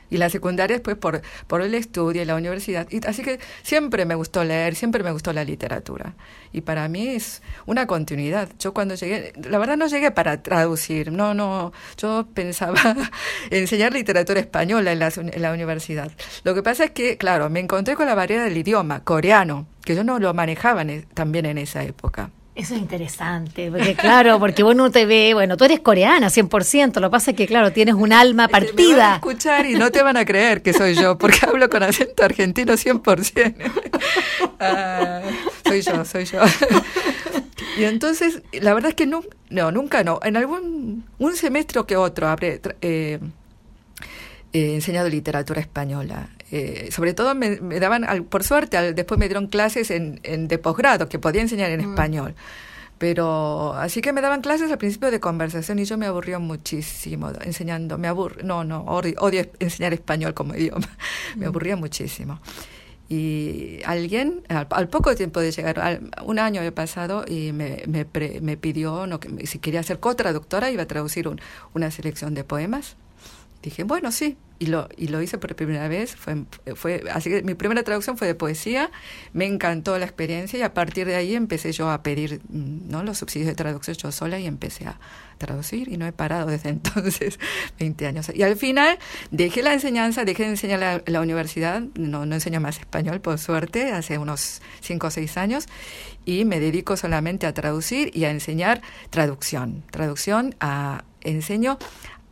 Y 0.09 0.17
la 0.17 0.29
secundaria 0.29 0.75
después 0.75 0.97
por, 0.97 1.21
por 1.47 1.61
el 1.61 1.73
estudio 1.73 2.21
y 2.21 2.25
la 2.25 2.35
universidad. 2.35 2.87
Y, 2.89 3.05
así 3.05 3.21
que 3.21 3.39
siempre 3.63 4.05
me 4.05 4.15
gustó 4.15 4.43
leer, 4.43 4.75
siempre 4.75 5.03
me 5.03 5.11
gustó 5.11 5.33
la 5.33 5.43
literatura. 5.43 6.13
Y 6.51 6.61
para 6.61 6.87
mí 6.87 7.09
es 7.09 7.41
una 7.65 7.85
continuidad. 7.85 8.49
Yo 8.59 8.73
cuando 8.73 8.95
llegué, 8.95 9.33
la 9.49 9.57
verdad 9.57 9.77
no 9.77 9.87
llegué 9.87 10.11
para 10.11 10.41
traducir, 10.41 11.11
no, 11.11 11.33
no, 11.33 11.73
yo 11.97 12.27
pensaba 12.33 12.79
enseñar 13.49 13.93
literatura 13.93 14.39
española 14.39 14.91
en 14.91 14.99
la, 14.99 15.11
en 15.15 15.41
la 15.41 15.51
universidad. 15.51 16.11
Lo 16.43 16.55
que 16.55 16.63
pasa 16.63 16.85
es 16.85 16.91
que, 16.91 17.17
claro, 17.17 17.49
me 17.49 17.59
encontré 17.59 17.95
con 17.95 18.05
la 18.05 18.15
barrera 18.15 18.45
del 18.45 18.57
idioma, 18.57 19.03
coreano, 19.03 19.67
que 19.83 19.95
yo 19.95 20.03
no 20.03 20.19
lo 20.19 20.33
manejaba 20.33 20.83
también 21.13 21.45
en 21.45 21.57
esa 21.57 21.83
época. 21.83 22.31
Eso 22.55 22.73
es 22.73 22.79
interesante, 22.79 23.69
porque 23.69 23.95
claro, 23.95 24.39
porque 24.39 24.63
vos 24.63 24.77
no 24.77 24.89
te 24.89 25.05
ve, 25.05 25.33
bueno, 25.33 25.57
tú 25.57 25.65
eres 25.65 25.81
coreana 25.81 26.27
100%, 26.27 27.01
lo 27.01 27.09
que 27.09 27.11
pasa 27.11 27.31
es 27.31 27.37
que 27.37 27.47
claro, 27.47 27.73
tienes 27.73 27.95
un 27.95 28.13
alma 28.13 28.47
partida. 28.47 28.75
Me 28.75 28.93
van 28.95 29.11
a 29.11 29.15
escuchar 29.15 29.65
y 29.65 29.73
no 29.73 29.91
te 29.91 30.01
van 30.01 30.15
a 30.15 30.23
creer 30.23 30.61
que 30.61 30.71
soy 30.71 30.95
yo, 30.95 31.17
porque 31.17 31.39
hablo 31.45 31.69
con 31.69 31.83
acento 31.83 32.23
argentino 32.23 32.73
100%. 32.73 33.55
Ah, 34.61 35.21
soy 35.65 35.81
yo, 35.81 36.05
soy 36.05 36.23
yo. 36.23 36.39
y 37.77 37.83
entonces, 37.83 38.41
la 38.53 38.73
verdad 38.73 38.91
es 38.91 38.95
que 38.95 39.05
no, 39.05 39.23
no, 39.49 39.71
nunca 39.71 40.05
no. 40.05 40.21
En 40.23 40.37
algún 40.37 41.03
un 41.17 41.35
semestre 41.35 41.81
que 41.85 41.97
otro 41.97 42.29
habré 42.29 42.61
eh, 42.81 43.19
eh, 44.53 44.75
enseñado 44.75 45.09
literatura 45.09 45.59
española. 45.59 46.29
Eh, 46.51 46.89
sobre 46.91 47.13
todo 47.13 47.33
me, 47.33 47.57
daban, 47.79 48.25
por 48.29 48.43
suerte, 48.43 48.93
después 48.93 49.19
me 49.19 49.27
dieron 49.27 49.47
clases 49.47 49.89
en, 49.91 50.19
de 50.21 50.57
posgrado 50.57 51.09
que 51.09 51.19
podía 51.19 51.41
enseñar 51.41 51.71
en 51.71 51.85
mm. 51.85 51.89
español. 51.91 52.35
Pero 52.97 53.73
así 53.73 53.99
que 54.01 54.13
me 54.13 54.21
daban 54.21 54.41
clases 54.41 54.71
al 54.71 54.77
principio 54.77 55.11
de 55.11 55.19
conversación 55.19 55.79
y 55.79 55.85
yo 55.85 55.97
me 55.97 56.05
aburría 56.05 56.39
muchísimo 56.39 57.29
enseñando. 57.43 57.97
Me 57.97 58.07
aburro, 58.07 58.41
no, 58.43 58.63
no, 58.63 58.83
odio, 58.83 59.49
enseñar 59.59 59.93
español 59.93 60.33
como 60.33 60.55
idioma. 60.55 60.87
me 61.35 61.45
mm. 61.45 61.49
aburría 61.49 61.75
muchísimo. 61.75 62.39
Y 63.07 63.81
alguien, 63.85 64.43
al, 64.47 64.87
poco 64.87 65.13
tiempo 65.13 65.39
de 65.39 65.51
llegar, 65.51 66.01
un 66.23 66.39
año 66.39 66.61
he 66.61 66.71
pasado 66.71 67.23
y 67.27 67.51
me, 67.51 67.83
me, 67.87 68.07
me 68.41 68.57
pidió 68.57 69.05
no, 69.05 69.19
que, 69.19 69.45
si 69.45 69.59
quería 69.59 69.83
ser 69.83 69.99
co-traductora, 69.99 70.71
iba 70.71 70.83
a 70.83 70.87
traducir 70.87 71.29
una 71.73 71.91
selección 71.91 72.33
de 72.33 72.43
poemas. 72.43 72.95
Dije, 73.65 73.83
bueno, 73.83 74.11
sí, 74.11 74.37
y 74.59 74.67
lo, 74.67 74.87
y 74.95 75.07
lo 75.07 75.23
hice 75.23 75.39
por 75.39 75.55
primera 75.55 75.87
vez. 75.87 76.15
Fue, 76.15 76.45
fue, 76.75 77.03
así 77.11 77.31
que 77.31 77.41
mi 77.41 77.55
primera 77.55 77.81
traducción 77.81 78.15
fue 78.15 78.27
de 78.27 78.35
poesía, 78.35 78.91
me 79.33 79.45
encantó 79.45 79.97
la 79.97 80.05
experiencia 80.05 80.59
y 80.59 80.61
a 80.61 80.71
partir 80.75 81.07
de 81.07 81.15
ahí 81.15 81.33
empecé 81.33 81.71
yo 81.71 81.89
a 81.89 82.03
pedir 82.03 82.41
¿no? 82.47 83.01
los 83.01 83.17
subsidios 83.17 83.47
de 83.47 83.55
traducción 83.55 83.97
yo 83.97 84.11
sola 84.11 84.37
y 84.37 84.45
empecé 84.45 84.85
a 84.85 84.99
traducir 85.39 85.91
y 85.91 85.97
no 85.97 86.05
he 86.05 86.11
parado 86.11 86.45
desde 86.45 86.69
entonces, 86.77 87.39
20 87.79 88.05
años. 88.05 88.31
Y 88.35 88.43
al 88.43 88.55
final 88.55 88.99
dejé 89.31 89.63
la 89.63 89.73
enseñanza, 89.73 90.25
dejé 90.25 90.43
de 90.43 90.49
enseñar 90.49 90.79
la, 90.79 91.01
la 91.07 91.21
universidad, 91.21 91.81
no, 91.95 92.27
no 92.27 92.35
enseño 92.35 92.61
más 92.61 92.77
español 92.77 93.21
por 93.21 93.39
suerte, 93.39 93.93
hace 93.93 94.19
unos 94.19 94.61
5 94.81 95.07
o 95.07 95.09
6 95.09 95.37
años, 95.37 95.65
y 96.23 96.45
me 96.45 96.59
dedico 96.59 96.97
solamente 96.97 97.47
a 97.47 97.53
traducir 97.55 98.15
y 98.15 98.25
a 98.25 98.29
enseñar 98.29 98.83
traducción. 99.09 99.83
Traducción 99.89 100.53
a, 100.59 101.03
enseño, 101.25 101.77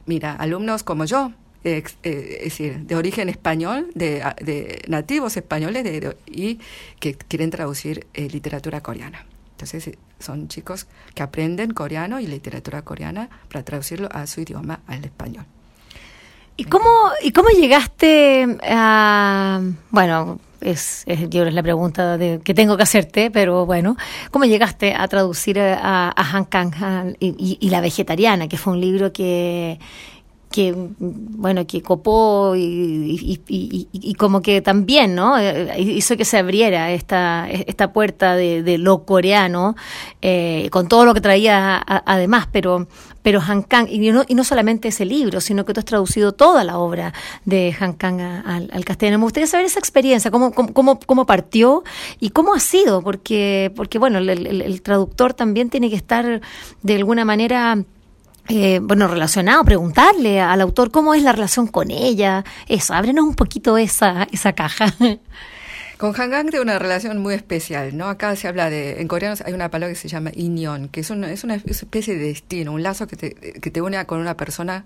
mira, 0.05 0.33
alumnos 0.35 0.83
como 0.83 1.05
yo, 1.05 1.31
eh, 1.63 1.83
es 2.03 2.43
decir, 2.43 2.79
de 2.79 2.95
origen 2.95 3.29
español, 3.29 3.89
de, 3.95 4.23
de 4.41 4.83
nativos 4.87 5.37
españoles 5.37 5.83
de, 5.83 6.15
y 6.25 6.59
que 6.99 7.15
quieren 7.15 7.49
traducir 7.49 8.07
eh, 8.13 8.27
literatura 8.29 8.81
coreana. 8.81 9.25
Entonces 9.51 9.87
eh, 9.87 9.97
son 10.19 10.49
chicos 10.49 10.87
que 11.15 11.23
aprenden 11.23 11.71
coreano 11.71 12.19
y 12.19 12.27
literatura 12.27 12.81
coreana 12.81 13.29
para 13.49 13.63
traducirlo 13.63 14.09
a 14.11 14.27
su 14.27 14.41
idioma, 14.41 14.81
al 14.87 15.05
español. 15.05 15.45
¿Y 16.57 16.65
cómo, 16.65 16.89
¿Y 17.23 17.31
cómo 17.31 17.49
llegaste 17.49 18.57
a, 18.63 19.61
bueno, 19.89 20.39
es, 20.63 21.03
es, 21.05 21.29
yo 21.29 21.43
es 21.43 21.53
la 21.53 21.63
pregunta 21.63 22.17
de, 22.17 22.39
que 22.43 22.53
tengo 22.53 22.77
que 22.77 22.83
hacerte, 22.83 23.31
pero 23.31 23.65
bueno, 23.65 23.97
¿cómo 24.31 24.45
llegaste 24.45 24.93
a 24.93 25.07
traducir 25.07 25.59
a, 25.59 26.09
a 26.09 26.37
Han 26.37 26.45
Kang 26.45 27.15
y, 27.19 27.57
y, 27.59 27.69
La 27.69 27.81
Vegetariana, 27.81 28.47
que 28.47 28.57
fue 28.57 28.73
un 28.73 28.81
libro 28.81 29.13
que, 29.13 29.79
que 30.53 30.73
bueno 30.77 31.65
que 31.65 31.81
copó 31.81 32.53
y, 32.55 33.41
y, 33.47 34.13
como 34.13 34.43
que 34.43 34.61
también 34.61 35.15
no 35.15 35.37
eh, 35.39 35.81
hizo 35.81 36.15
que 36.15 36.25
se 36.25 36.37
abriera 36.37 36.91
esta 36.91 37.49
esta 37.49 37.91
puerta 37.91 38.35
de, 38.35 38.77
lo 38.77 39.03
coreano 39.03 39.75
eh, 40.21 40.69
con 40.71 40.87
todo 40.87 41.05
lo 41.05 41.15
que 41.15 41.21
traía 41.21 41.81
además 41.87 42.47
pero 42.51 42.87
pero 43.23 43.41
Han 43.41 43.63
Kang 43.63 43.87
y 43.89 44.11
no, 44.11 44.23
y 44.27 44.35
no 44.35 44.43
solamente 44.43 44.89
ese 44.89 45.05
libro 45.05 45.41
sino 45.41 45.65
que 45.65 45.73
tú 45.73 45.79
has 45.79 45.85
traducido 45.85 46.33
toda 46.33 46.63
la 46.63 46.77
obra 46.77 47.13
de 47.45 47.75
Han 47.79 47.93
Kang 47.93 48.21
al, 48.21 48.69
al 48.71 48.85
castellano 48.85 49.17
me 49.17 49.23
gustaría 49.23 49.47
saber 49.47 49.65
esa 49.65 49.79
experiencia 49.79 50.29
cómo, 50.29 50.51
cómo, 50.51 50.99
cómo 50.99 51.25
partió 51.25 51.83
y 52.19 52.29
cómo 52.29 52.53
ha 52.53 52.59
sido 52.59 53.01
porque 53.01 53.71
porque 53.75 53.97
bueno 53.97 54.19
el, 54.19 54.29
el 54.29 54.81
traductor 54.83 55.33
también 55.33 55.71
tiene 55.71 55.89
que 55.89 55.95
estar 55.95 56.41
de 56.83 56.95
alguna 56.95 57.25
manera 57.25 57.83
eh, 58.49 58.79
bueno, 58.83 59.07
relacionado, 59.07 59.63
preguntarle 59.63 60.41
al 60.41 60.59
autor 60.59 60.91
cómo 60.91 61.13
es 61.13 61.23
la 61.23 61.31
relación 61.31 61.67
con 61.67 61.91
ella, 61.91 62.43
eso, 62.67 62.93
ábrenos 62.93 63.23
un 63.23 63.35
poquito 63.35 63.77
esa, 63.77 64.27
esa 64.31 64.53
caja. 64.53 64.93
Con 66.03 66.13
Hangang 66.13 66.49
tengo 66.49 66.63
una 66.63 66.79
relación 66.79 67.19
muy 67.19 67.33
especial, 67.33 67.95
¿no? 67.95 68.09
Acá 68.09 68.35
se 68.35 68.49
habla 68.49 68.69
de, 68.69 68.99
en 68.99 69.07
coreano 69.07 69.37
hay 69.45 69.53
una 69.53 69.71
palabra 69.71 69.93
que 69.93 69.97
se 69.97 70.09
llama 70.09 70.31
inyon, 70.35 70.89
que 70.89 70.99
es 70.99 71.09
una, 71.09 71.31
es 71.31 71.45
una 71.45 71.55
especie 71.55 72.17
de 72.17 72.25
destino, 72.25 72.73
un 72.73 72.83
lazo 72.83 73.07
que 73.07 73.15
te, 73.15 73.33
que 73.33 73.71
te 73.71 73.81
une 73.81 74.05
con 74.05 74.19
una 74.19 74.35
persona 74.35 74.83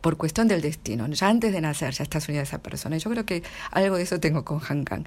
por 0.00 0.16
cuestión 0.16 0.48
del 0.48 0.62
destino. 0.62 1.06
Ya 1.08 1.28
antes 1.28 1.52
de 1.52 1.60
nacer 1.60 1.92
ya 1.92 2.02
estás 2.02 2.26
unida 2.30 2.40
a 2.40 2.44
esa 2.44 2.62
persona. 2.62 2.96
Y 2.96 3.00
yo 3.00 3.10
creo 3.10 3.26
que 3.26 3.42
algo 3.70 3.98
de 3.98 4.04
eso 4.04 4.18
tengo 4.18 4.42
con 4.42 4.62
Hangang. 4.66 5.04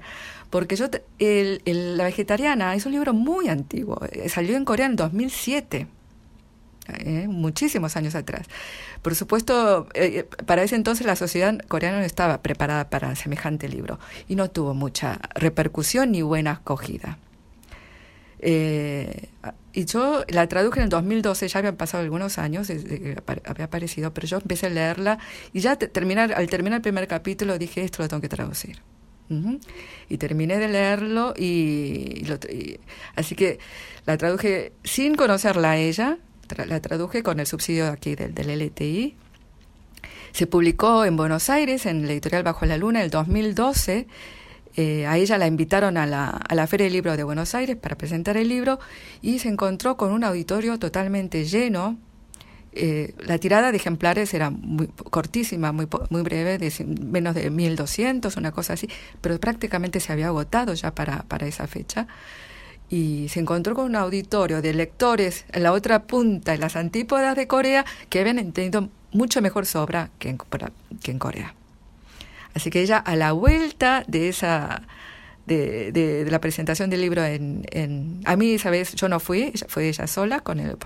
Porque 0.48 0.76
yo, 0.76 0.86
el, 1.18 1.60
La 1.96 2.04
Vegetariana 2.04 2.76
es 2.76 2.86
un 2.86 2.92
libro 2.92 3.14
muy 3.14 3.48
antiguo, 3.48 4.00
eh, 4.12 4.28
salió 4.28 4.56
en 4.56 4.64
Corea 4.64 4.86
en 4.86 4.94
2007 4.94 5.88
¿eh? 6.88 7.26
muchísimos 7.28 7.96
años 7.96 8.14
atrás. 8.14 8.46
Por 9.02 9.14
supuesto, 9.14 9.88
eh, 9.94 10.26
para 10.46 10.62
ese 10.62 10.76
entonces 10.76 11.06
la 11.06 11.16
sociedad 11.16 11.58
coreana 11.68 11.98
no 11.98 12.04
estaba 12.04 12.42
preparada 12.42 12.90
para 12.90 13.14
semejante 13.16 13.68
libro 13.68 13.98
y 14.28 14.36
no 14.36 14.50
tuvo 14.50 14.74
mucha 14.74 15.20
repercusión 15.34 16.12
ni 16.12 16.22
buena 16.22 16.52
acogida. 16.52 17.18
Eh, 18.44 19.28
y 19.72 19.84
yo 19.84 20.24
la 20.28 20.48
traduje 20.48 20.80
en 20.80 20.84
el 20.84 20.90
2012, 20.90 21.46
ya 21.46 21.58
habían 21.60 21.76
pasado 21.76 22.02
algunos 22.02 22.38
años 22.38 22.68
desde 22.68 23.00
que 23.00 23.16
había 23.44 23.66
aparecido, 23.66 24.12
pero 24.12 24.26
yo 24.26 24.38
empecé 24.38 24.66
a 24.66 24.70
leerla 24.70 25.18
y 25.52 25.60
ya 25.60 25.76
terminar, 25.76 26.32
al 26.34 26.48
terminar 26.48 26.78
el 26.78 26.82
primer 26.82 27.06
capítulo 27.06 27.56
dije, 27.56 27.82
esto 27.84 28.02
lo 28.02 28.08
tengo 28.08 28.20
que 28.20 28.28
traducir. 28.28 28.80
Y 30.10 30.18
terminé 30.18 30.58
de 30.58 30.68
leerlo 30.68 31.32
y, 31.34 32.22
y, 32.50 32.80
así 33.16 33.34
que 33.34 33.58
la 34.04 34.18
traduje 34.18 34.74
sin 34.84 35.14
conocerla 35.14 35.70
a 35.70 35.76
ella, 35.78 36.18
la 36.66 36.80
traduje 36.80 37.22
con 37.22 37.40
el 37.40 37.46
subsidio 37.46 37.88
aquí 37.88 38.14
del, 38.14 38.34
del 38.34 38.66
LTI. 38.66 39.16
Se 40.32 40.46
publicó 40.46 41.04
en 41.04 41.16
Buenos 41.16 41.50
Aires, 41.50 41.84
en 41.86 42.06
la 42.06 42.12
editorial 42.12 42.42
Bajo 42.42 42.64
la 42.64 42.78
Luna, 42.78 43.02
el 43.02 43.10
2012. 43.10 44.06
Eh, 44.74 45.06
a 45.06 45.18
ella 45.18 45.36
la 45.36 45.46
invitaron 45.46 45.98
a 45.98 46.06
la, 46.06 46.28
a 46.30 46.54
la 46.54 46.66
Feria 46.66 46.84
del 46.84 46.94
Libro 46.94 47.14
de 47.16 47.24
Buenos 47.24 47.54
Aires 47.54 47.76
para 47.76 47.96
presentar 47.96 48.38
el 48.38 48.48
libro 48.48 48.78
y 49.20 49.38
se 49.38 49.48
encontró 49.48 49.98
con 49.98 50.10
un 50.12 50.24
auditorio 50.24 50.78
totalmente 50.78 51.44
lleno. 51.44 51.98
Eh, 52.74 53.14
la 53.18 53.36
tirada 53.36 53.70
de 53.70 53.76
ejemplares 53.76 54.32
era 54.32 54.48
muy 54.48 54.86
cortísima, 54.86 55.72
muy, 55.72 55.86
muy 56.08 56.22
breve, 56.22 56.56
de 56.56 56.72
menos 56.86 57.34
de 57.34 57.50
1200, 57.50 58.34
una 58.38 58.52
cosa 58.52 58.72
así, 58.72 58.88
pero 59.20 59.38
prácticamente 59.38 60.00
se 60.00 60.10
había 60.10 60.28
agotado 60.28 60.72
ya 60.72 60.94
para, 60.94 61.24
para 61.24 61.46
esa 61.46 61.66
fecha 61.66 62.06
y 62.92 63.30
se 63.30 63.40
encontró 63.40 63.74
con 63.74 63.86
un 63.86 63.96
auditorio 63.96 64.60
de 64.60 64.74
lectores 64.74 65.46
en 65.50 65.62
la 65.62 65.72
otra 65.72 66.02
punta, 66.02 66.52
en 66.52 66.60
las 66.60 66.76
antípodas 66.76 67.34
de 67.34 67.46
Corea, 67.46 67.86
que 68.10 68.20
habían 68.20 68.38
entendido 68.38 68.90
mucho 69.12 69.40
mejor 69.40 69.64
su 69.64 69.78
obra 69.78 70.10
que 70.18 70.28
en, 70.28 70.38
que 71.02 71.10
en 71.10 71.18
Corea. 71.18 71.54
Así 72.52 72.68
que 72.68 72.82
ella, 72.82 72.98
a 72.98 73.16
la 73.16 73.32
vuelta 73.32 74.04
de 74.08 74.28
esa 74.28 74.82
de, 75.46 75.90
de, 75.90 76.30
la 76.30 76.38
presentación 76.38 76.90
del 76.90 77.00
libro 77.00 77.24
en, 77.24 77.64
en, 77.70 78.20
a 78.26 78.36
mí 78.36 78.52
esa 78.52 78.68
vez 78.68 78.94
yo 78.94 79.08
no 79.08 79.20
fui 79.20 79.52
fue 79.68 79.88
ella 79.88 80.06
sola 80.06 80.40
con 80.40 80.60
el 80.60 80.76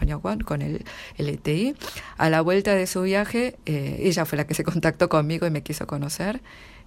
con 0.45 0.63
el, 0.63 0.85
ETI 1.19 1.75
a 2.17 2.31
la 2.31 2.41
vuelta 2.41 2.75
de 2.75 2.87
su 2.87 3.03
viaje 3.03 3.57
eh, 3.67 3.99
ella 4.01 4.25
fue 4.25 4.39
la 4.39 4.47
que 4.47 4.55
se 4.55 4.65
contactó 4.65 5.11
conmigo 5.11 5.47
y 5.47 5.51
me 5.51 5.63
quiso 5.63 5.87
conocer 5.87 6.41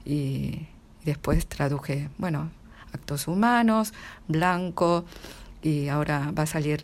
y 0.04 0.66
después 1.06 1.46
traduje 1.46 2.10
bueno 2.18 2.50
actos 2.94 3.28
humanos, 3.28 3.94
blanco, 4.28 5.06
y 5.62 5.90
ahora 5.90 6.32
va 6.38 6.44
a 6.44 6.46
salir 6.46 6.84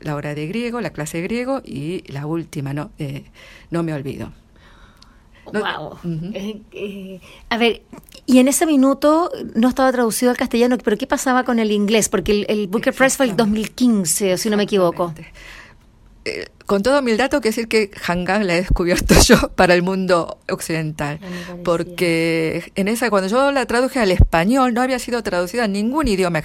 la, 0.00 0.14
hora 0.14 0.34
de 0.34 0.46
griego, 0.46 0.80
la 0.80 0.90
clase 0.90 1.18
de 1.18 1.24
griego 1.24 1.60
y 1.64 2.04
la 2.10 2.26
última, 2.26 2.72
no, 2.72 2.90
eh, 2.98 3.24
no 3.70 3.82
me 3.82 3.92
olvido. 3.92 4.32
wow. 5.46 5.98
Eh, 6.32 6.60
eh, 6.72 7.20
a 7.50 7.58
ver, 7.58 7.82
y 8.26 8.38
en 8.38 8.48
ese 8.48 8.66
minuto 8.66 9.30
no 9.54 9.68
estaba 9.68 9.92
traducido 9.92 10.30
al 10.30 10.36
castellano, 10.36 10.78
pero 10.82 10.96
¿qué 10.96 11.06
pasaba 11.06 11.44
con 11.44 11.58
el 11.58 11.70
inglés? 11.70 12.08
Porque 12.08 12.46
el, 12.48 12.66
Booker 12.68 12.94
Press 12.94 13.16
fue 13.16 13.26
el 13.26 13.36
2015, 13.36 14.38
si 14.38 14.50
no 14.50 14.56
me 14.56 14.64
equivoco. 14.64 15.12
Eh, 16.28 16.48
con 16.68 16.82
todo 16.82 17.00
humildad 17.00 17.30
tengo 17.30 17.40
que 17.40 17.48
decir 17.48 17.66
que 17.66 17.90
Hanggang 18.02 18.46
la 18.46 18.52
he 18.52 18.60
descubierto 18.60 19.14
yo 19.26 19.48
para 19.56 19.72
el 19.72 19.82
mundo 19.82 20.38
occidental, 20.50 21.18
porque 21.64 22.70
en 22.74 22.88
esa 22.88 23.08
cuando 23.08 23.26
yo 23.28 23.52
la 23.52 23.64
traduje 23.64 24.00
al 24.00 24.10
español 24.10 24.74
no 24.74 24.82
había 24.82 24.98
sido 24.98 25.22
traducida 25.22 25.64
a 25.64 25.68
ningún 25.68 26.08
idioma 26.08 26.42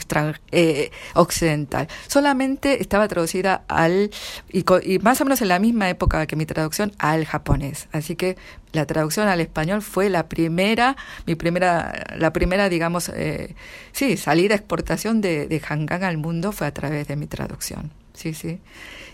eh, 0.51 0.91
occidental, 1.13 1.89
solamente 2.07 2.81
estaba 2.81 3.09
traducida 3.09 3.65
al 3.67 4.11
y, 4.49 4.63
y, 4.83 4.99
más 4.99 5.19
o 5.19 5.25
menos 5.25 5.41
en 5.41 5.49
la 5.49 5.59
misma 5.59 5.89
época 5.89 6.25
que 6.25 6.37
mi 6.37 6.45
traducción 6.45 6.93
al 6.99 7.25
japonés, 7.25 7.89
así 7.91 8.15
que 8.15 8.37
la 8.71 8.85
traducción 8.85 9.27
al 9.27 9.41
español 9.41 9.81
fue 9.81 10.09
la 10.09 10.29
primera, 10.29 10.95
mi 11.27 11.35
primera, 11.35 12.15
la 12.17 12.31
primera 12.31 12.69
digamos, 12.69 13.09
eh, 13.09 13.55
sí, 13.91 14.15
salida 14.15 14.55
exportación 14.55 15.19
de, 15.19 15.47
de 15.47 15.59
Hanggang 15.59 16.05
al 16.05 16.17
mundo 16.17 16.53
fue 16.53 16.65
a 16.65 16.73
través 16.73 17.09
de 17.09 17.17
mi 17.17 17.27
traducción, 17.27 17.91
sí, 18.13 18.33
sí. 18.33 18.59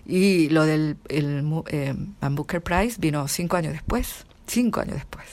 Y 0.06 0.50
lo 0.50 0.65
del 0.65 0.98
el, 1.08 1.44
eh, 1.68 1.96
Booker 2.32 2.62
Prize 2.62 2.96
vino 3.00 3.27
cinco 3.27 3.58
años 3.58 3.74
después, 3.74 4.25
cinco 4.48 4.82
años 4.82 4.96
después. 4.96 5.27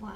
Wow. 0.00 0.10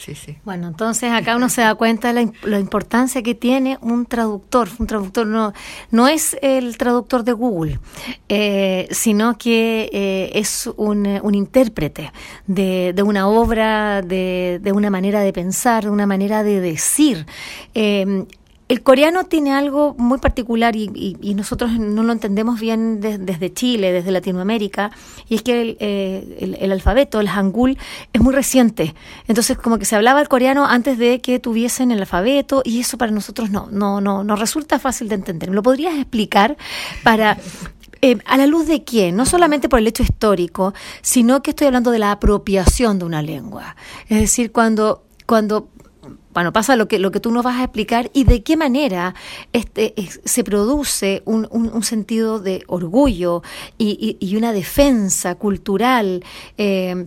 Sí, 0.00 0.14
sí. 0.14 0.38
Bueno, 0.44 0.68
entonces 0.68 1.12
acá 1.12 1.36
uno 1.36 1.50
se 1.50 1.60
da 1.60 1.74
cuenta 1.74 2.14
de 2.14 2.32
la, 2.44 2.58
importancia 2.58 3.22
que 3.22 3.34
tiene 3.34 3.76
un 3.82 4.06
traductor. 4.06 4.70
Un 4.78 4.86
traductor 4.86 5.26
no, 5.26 5.52
no 5.90 6.08
es 6.08 6.38
el 6.40 6.78
traductor 6.78 7.22
de 7.22 7.32
Google, 7.32 7.80
eh, 8.30 8.88
sino 8.92 9.36
que 9.36 9.90
eh, 9.92 10.30
es 10.34 10.70
un, 10.78 11.06
un 11.22 11.34
intérprete 11.34 12.14
de, 12.46 12.94
de, 12.94 13.02
una 13.02 13.28
obra, 13.28 14.00
de, 14.00 14.58
de, 14.62 14.72
una 14.72 14.88
manera 14.88 15.20
de 15.20 15.34
pensar, 15.34 15.84
de 15.84 15.90
una 15.90 16.06
manera 16.06 16.42
de 16.44 16.60
decir. 16.62 17.26
Eh, 17.74 18.24
el 18.70 18.84
coreano 18.84 19.24
tiene 19.24 19.52
algo 19.52 19.96
muy 19.98 20.18
particular 20.18 20.76
y, 20.76 21.34
nosotros 21.34 21.72
no 21.72 22.04
lo 22.04 22.12
entendemos 22.12 22.60
bien 22.60 23.00
desde 23.00 23.52
Chile, 23.52 23.90
desde 23.90 24.12
Latinoamérica, 24.12 24.92
y 25.28 25.34
es 25.34 25.42
que 25.42 25.76
eh, 25.80 26.56
el, 26.60 26.70
alfabeto, 26.70 27.18
el 27.18 27.26
hangul, 27.26 27.76
es 28.12 28.20
muy 28.20 28.32
reciente. 28.32 28.94
Entonces, 29.26 29.58
como 29.58 29.76
que 29.76 29.84
se 29.84 29.96
hablaba 29.96 30.20
el 30.20 30.28
coreano 30.28 30.66
antes 30.66 30.98
de 30.98 31.20
que 31.20 31.40
tuviesen 31.40 31.90
el 31.90 31.98
alfabeto, 31.98 32.62
y 32.64 32.78
eso 32.78 32.96
para 32.96 33.10
nosotros 33.10 33.50
no, 33.50 33.68
no, 33.72 34.00
no, 34.00 34.22
no 34.22 34.36
resulta 34.36 34.78
fácil 34.78 35.08
de 35.08 35.16
entender. 35.16 35.48
¿Lo 35.50 35.64
podrías 35.64 35.96
explicar 35.96 36.56
para 37.02 37.38
eh, 38.02 38.18
¿A 38.24 38.36
la 38.36 38.46
luz 38.46 38.68
de 38.68 38.84
quién? 38.84 39.16
No 39.16 39.26
solamente 39.26 39.68
por 39.68 39.80
el 39.80 39.88
hecho 39.88 40.04
histórico, 40.04 40.74
sino 41.02 41.42
que 41.42 41.50
estoy 41.50 41.66
hablando 41.66 41.90
de 41.90 41.98
la 41.98 42.12
apropiación 42.12 43.00
de 43.00 43.04
una 43.04 43.20
lengua. 43.20 43.74
Es 44.08 44.20
decir, 44.20 44.52
cuando, 44.52 45.02
cuando 45.26 45.70
bueno, 46.32 46.52
pasa 46.52 46.76
lo 46.76 46.86
que, 46.86 46.98
lo 46.98 47.10
que 47.10 47.20
tú 47.20 47.30
nos 47.30 47.44
vas 47.44 47.58
a 47.58 47.64
explicar 47.64 48.10
y 48.12 48.24
de 48.24 48.42
qué 48.42 48.56
manera 48.56 49.14
este, 49.52 49.94
se 50.24 50.44
produce 50.44 51.22
un, 51.24 51.48
un, 51.50 51.82
sentido 51.82 52.38
de 52.38 52.62
orgullo 52.66 53.42
y, 53.78 54.16
y, 54.20 54.36
una 54.36 54.52
defensa 54.52 55.34
cultural 55.34 56.22
eh, 56.56 57.06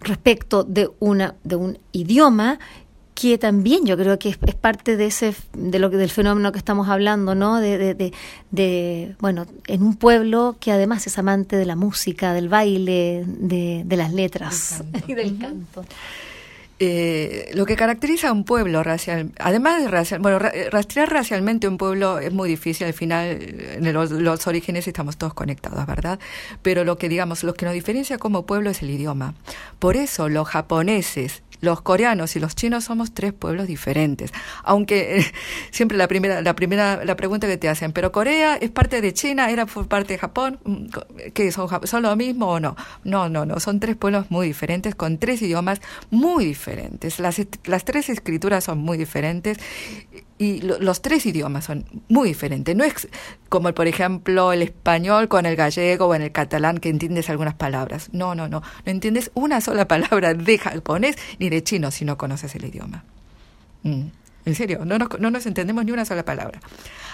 respecto 0.00 0.64
de, 0.64 0.90
una, 0.98 1.36
de 1.44 1.56
un 1.56 1.78
idioma 1.92 2.58
que 3.14 3.38
también 3.38 3.86
yo 3.86 3.96
creo 3.96 4.18
que 4.18 4.30
es, 4.30 4.36
parte 4.56 4.96
de 4.96 5.06
ese 5.06 5.34
de 5.52 5.78
lo 5.78 5.88
que 5.88 5.96
del 5.96 6.10
fenómeno 6.10 6.50
que 6.50 6.58
estamos 6.58 6.88
hablando 6.88 7.36
no 7.36 7.60
de, 7.60 7.94
de, 7.94 8.12
de, 8.50 9.16
bueno 9.20 9.46
en 9.68 9.84
un 9.84 9.94
pueblo 9.94 10.56
que 10.58 10.72
además 10.72 11.06
es 11.06 11.16
amante 11.16 11.56
de 11.56 11.64
la 11.64 11.76
música 11.76 12.32
del 12.32 12.48
baile 12.48 13.24
de, 13.26 13.82
de 13.86 13.96
las 13.96 14.12
letras. 14.12 14.82
Y 15.06 15.14
del 15.14 15.38
canto 15.38 15.84
eh, 16.80 17.50
lo 17.54 17.66
que 17.66 17.76
caracteriza 17.76 18.30
a 18.30 18.32
un 18.32 18.44
pueblo 18.44 18.82
racial, 18.82 19.30
además 19.38 19.80
de 19.80 19.88
racial, 19.88 20.20
bueno, 20.20 20.38
rastrear 20.38 21.08
racialmente 21.08 21.68
un 21.68 21.78
pueblo 21.78 22.18
es 22.18 22.32
muy 22.32 22.48
difícil, 22.48 22.86
al 22.86 22.92
final 22.92 23.38
en 23.40 23.92
los, 23.92 24.46
orígenes 24.46 24.88
estamos 24.88 25.16
todos 25.16 25.34
conectados, 25.34 25.86
¿verdad? 25.86 26.18
Pero 26.62 26.84
lo 26.84 26.98
que 26.98 27.08
digamos, 27.08 27.44
lo 27.44 27.54
que 27.54 27.64
nos 27.64 27.74
diferencia 27.74 28.18
como 28.18 28.44
pueblo 28.44 28.70
es 28.70 28.82
el 28.82 28.90
idioma. 28.90 29.34
Por 29.78 29.96
eso 29.96 30.28
los 30.28 30.48
japoneses 30.48 31.42
los 31.64 31.80
coreanos 31.80 32.36
y 32.36 32.40
los 32.40 32.54
chinos 32.54 32.84
somos 32.84 33.12
tres 33.12 33.32
pueblos 33.32 33.66
diferentes. 33.66 34.32
Aunque 34.62 35.18
eh, 35.18 35.32
siempre 35.70 35.96
la 35.98 36.06
primera, 36.06 36.42
la 36.42 36.54
primera, 36.54 37.04
la 37.04 37.16
pregunta 37.16 37.48
que 37.48 37.56
te 37.56 37.68
hacen, 37.68 37.92
pero 37.92 38.12
Corea 38.12 38.56
es 38.56 38.70
parte 38.70 39.00
de 39.00 39.12
China, 39.12 39.50
era 39.50 39.66
parte 39.66 40.12
de 40.12 40.18
Japón, 40.18 40.60
mm, 40.64 40.86
¿qué 41.32 41.50
son, 41.50 41.68
son 41.86 42.02
lo 42.02 42.14
mismo 42.16 42.48
o 42.48 42.60
no? 42.60 42.76
No, 43.02 43.28
no, 43.28 43.44
no, 43.46 43.58
son 43.58 43.80
tres 43.80 43.96
pueblos 43.96 44.26
muy 44.30 44.46
diferentes, 44.46 44.94
con 44.94 45.18
tres 45.18 45.42
idiomas 45.42 45.80
muy 46.10 46.44
diferentes. 46.44 46.63
Las, 47.18 47.40
las 47.64 47.84
tres 47.84 48.08
escrituras 48.08 48.64
son 48.64 48.78
muy 48.78 48.96
diferentes 48.96 49.58
y 50.38 50.60
los 50.62 51.02
tres 51.02 51.26
idiomas 51.26 51.64
son 51.64 51.84
muy 52.08 52.28
diferentes. 52.28 52.74
No 52.74 52.84
es 52.84 53.08
como, 53.48 53.72
por 53.72 53.86
ejemplo, 53.86 54.52
el 54.52 54.62
español 54.62 55.28
con 55.28 55.46
el 55.46 55.56
gallego 55.56 56.06
o 56.06 56.14
en 56.14 56.22
el 56.22 56.32
catalán 56.32 56.78
que 56.78 56.88
entiendes 56.88 57.30
algunas 57.30 57.54
palabras. 57.54 58.08
No, 58.12 58.34
no, 58.34 58.48
no. 58.48 58.60
No 58.60 58.92
entiendes 58.92 59.30
una 59.34 59.60
sola 59.60 59.86
palabra 59.88 60.34
de 60.34 60.58
japonés 60.58 61.16
ni 61.38 61.50
de 61.50 61.62
chino 61.62 61.90
si 61.90 62.04
no 62.04 62.18
conoces 62.18 62.54
el 62.54 62.64
idioma. 62.64 63.04
Mm. 63.82 64.06
En 64.46 64.54
serio, 64.54 64.84
no 64.84 64.98
nos, 64.98 65.08
no 65.20 65.30
nos 65.30 65.46
entendemos 65.46 65.84
ni 65.84 65.92
una 65.92 66.04
sola 66.04 66.24
palabra. 66.24 66.60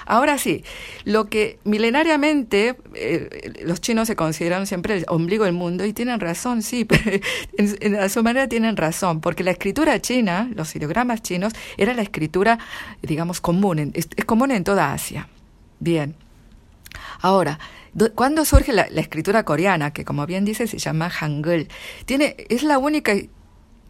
Ahora 0.07 0.39
sí, 0.39 0.65
lo 1.05 1.29
que 1.29 1.59
milenariamente 1.65 2.77
eh, 2.95 3.53
los 3.65 3.81
chinos 3.81 4.09
se 4.09 4.17
consideran 4.17 4.67
siempre 4.67 4.97
el 4.97 5.05
ombligo 5.09 5.45
del 5.45 5.55
mundo 5.55 5.85
y 5.85 5.93
tienen 5.93 6.21
razón, 6.21 6.63
sí, 6.63 6.87
en, 7.59 7.97
a 7.97 8.09
su 8.09 8.23
manera 8.23 8.49
tienen 8.49 8.77
razón, 8.77 9.21
porque 9.21 9.45
la 9.45 9.51
escritura 9.51 10.01
china, 10.01 10.51
los 10.55 10.75
ideogramas 10.75 11.23
chinos, 11.23 11.53
era 11.77 11.95
la 11.95 12.03
escritura, 12.03 12.59
digamos, 13.03 13.41
común, 13.41 13.93
es, 13.95 14.09
común 14.27 14.51
en 14.51 14.65
toda 14.65 14.93
Asia. 14.93 15.29
Bien. 15.79 16.15
Ahora, 17.21 17.59
¿cuándo 18.15 18.45
surge 18.45 18.73
la, 18.73 18.89
la, 18.91 19.01
escritura 19.01 19.45
coreana, 19.45 19.93
que 19.93 20.05
como 20.05 20.27
bien 20.27 20.45
dice 20.45 20.67
se 20.67 20.79
llama 20.79 21.11
Hangul? 21.11 21.69
Tiene, 22.07 22.37
es 22.49 22.63
la 22.63 22.79
única 22.79 23.13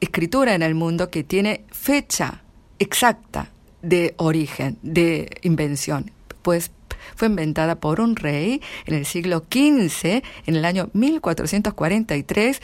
escritura 0.00 0.54
en 0.54 0.62
el 0.62 0.74
mundo 0.74 1.10
que 1.10 1.22
tiene 1.24 1.64
fecha 1.70 2.42
exacta 2.78 3.50
de 3.82 4.14
origen, 4.16 4.78
de 4.82 5.38
invención, 5.42 6.10
pues 6.42 6.70
fue 7.16 7.28
inventada 7.28 7.80
por 7.80 8.00
un 8.00 8.16
rey 8.16 8.60
en 8.86 8.94
el 8.94 9.06
siglo 9.06 9.44
XV, 9.50 10.22
en 10.46 10.56
el 10.56 10.64
año 10.64 10.90
1443. 10.92 12.60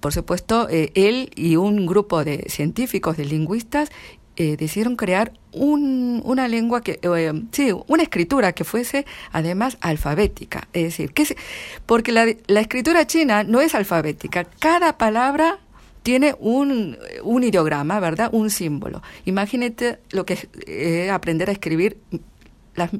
Por 0.00 0.12
supuesto, 0.12 0.68
eh, 0.68 0.92
él 0.94 1.30
y 1.36 1.56
un 1.56 1.86
grupo 1.86 2.24
de 2.24 2.44
científicos, 2.48 3.16
de 3.16 3.24
lingüistas, 3.24 3.90
eh, 4.36 4.56
decidieron 4.56 4.96
crear 4.96 5.32
un, 5.52 6.22
una 6.24 6.48
lengua 6.48 6.80
que, 6.80 6.98
eh, 7.02 7.32
sí, 7.52 7.72
una 7.88 8.02
escritura 8.02 8.52
que 8.52 8.64
fuese 8.64 9.04
además 9.32 9.76
alfabética. 9.80 10.68
Es 10.72 10.84
decir, 10.84 11.12
que 11.12 11.36
porque 11.86 12.12
la, 12.12 12.26
la 12.46 12.60
escritura 12.60 13.06
china 13.06 13.44
no 13.44 13.60
es 13.60 13.74
alfabética. 13.74 14.44
Cada 14.44 14.96
palabra 14.96 15.58
tiene 16.02 16.34
un, 16.38 16.96
un 17.22 17.44
ideograma, 17.44 18.00
¿verdad? 18.00 18.30
Un 18.32 18.50
símbolo. 18.50 19.02
Imagínate 19.24 19.98
lo 20.10 20.24
que 20.24 20.34
es 20.34 20.48
eh, 20.66 21.10
aprender 21.10 21.48
a 21.48 21.52
escribir 21.52 21.98
las, 22.74 22.90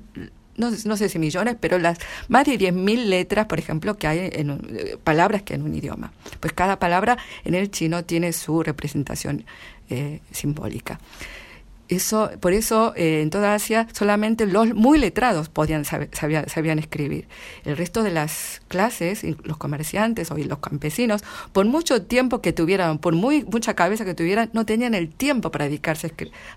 no, 0.60 0.96
sé 0.96 1.08
si 1.08 1.18
millones, 1.18 1.56
pero 1.58 1.78
las 1.78 1.98
más 2.28 2.44
de 2.44 2.58
10.000 2.58 3.06
letras, 3.06 3.46
por 3.46 3.58
ejemplo, 3.58 3.96
que 3.96 4.06
hay 4.06 4.30
en 4.32 4.50
eh, 4.50 4.96
palabras 5.02 5.42
que 5.42 5.54
en 5.54 5.62
un 5.62 5.74
idioma. 5.74 6.12
Pues 6.38 6.52
cada 6.52 6.78
palabra 6.78 7.18
en 7.44 7.54
el 7.54 7.70
chino 7.70 8.04
tiene 8.04 8.32
su 8.32 8.62
representación 8.62 9.44
eh, 9.88 10.20
simbólica. 10.30 11.00
Eso, 11.90 12.31
por 12.38 12.53
eso 12.53 12.94
eh, 12.94 13.20
en 13.20 13.31
toda 13.31 13.53
Asia 13.53 13.88
solamente 13.92 14.46
los 14.46 14.74
muy 14.74 14.96
letrados 14.96 15.48
podían 15.48 15.85
sabían 15.85 16.79
escribir. 16.79 17.26
El 17.64 17.76
resto 17.76 18.05
de 18.05 18.12
las 18.12 18.62
clases, 18.68 19.24
los 19.42 19.57
comerciantes 19.57 20.31
o 20.31 20.37
los 20.37 20.59
campesinos, 20.61 21.24
por 21.53 21.66
mucho 21.66 22.03
tiempo 22.03 22.40
que 22.40 22.53
tuvieran, 22.53 22.98
por 22.98 23.14
muy 23.16 23.42
mucha 23.42 23.74
cabeza 23.74 24.05
que 24.05 24.14
tuvieran, 24.14 24.50
no 24.53 24.64
tenían 24.64 24.94
el 24.94 25.09
tiempo 25.09 25.50
para 25.50 25.64
dedicarse 25.64 26.07
a, 26.07 26.11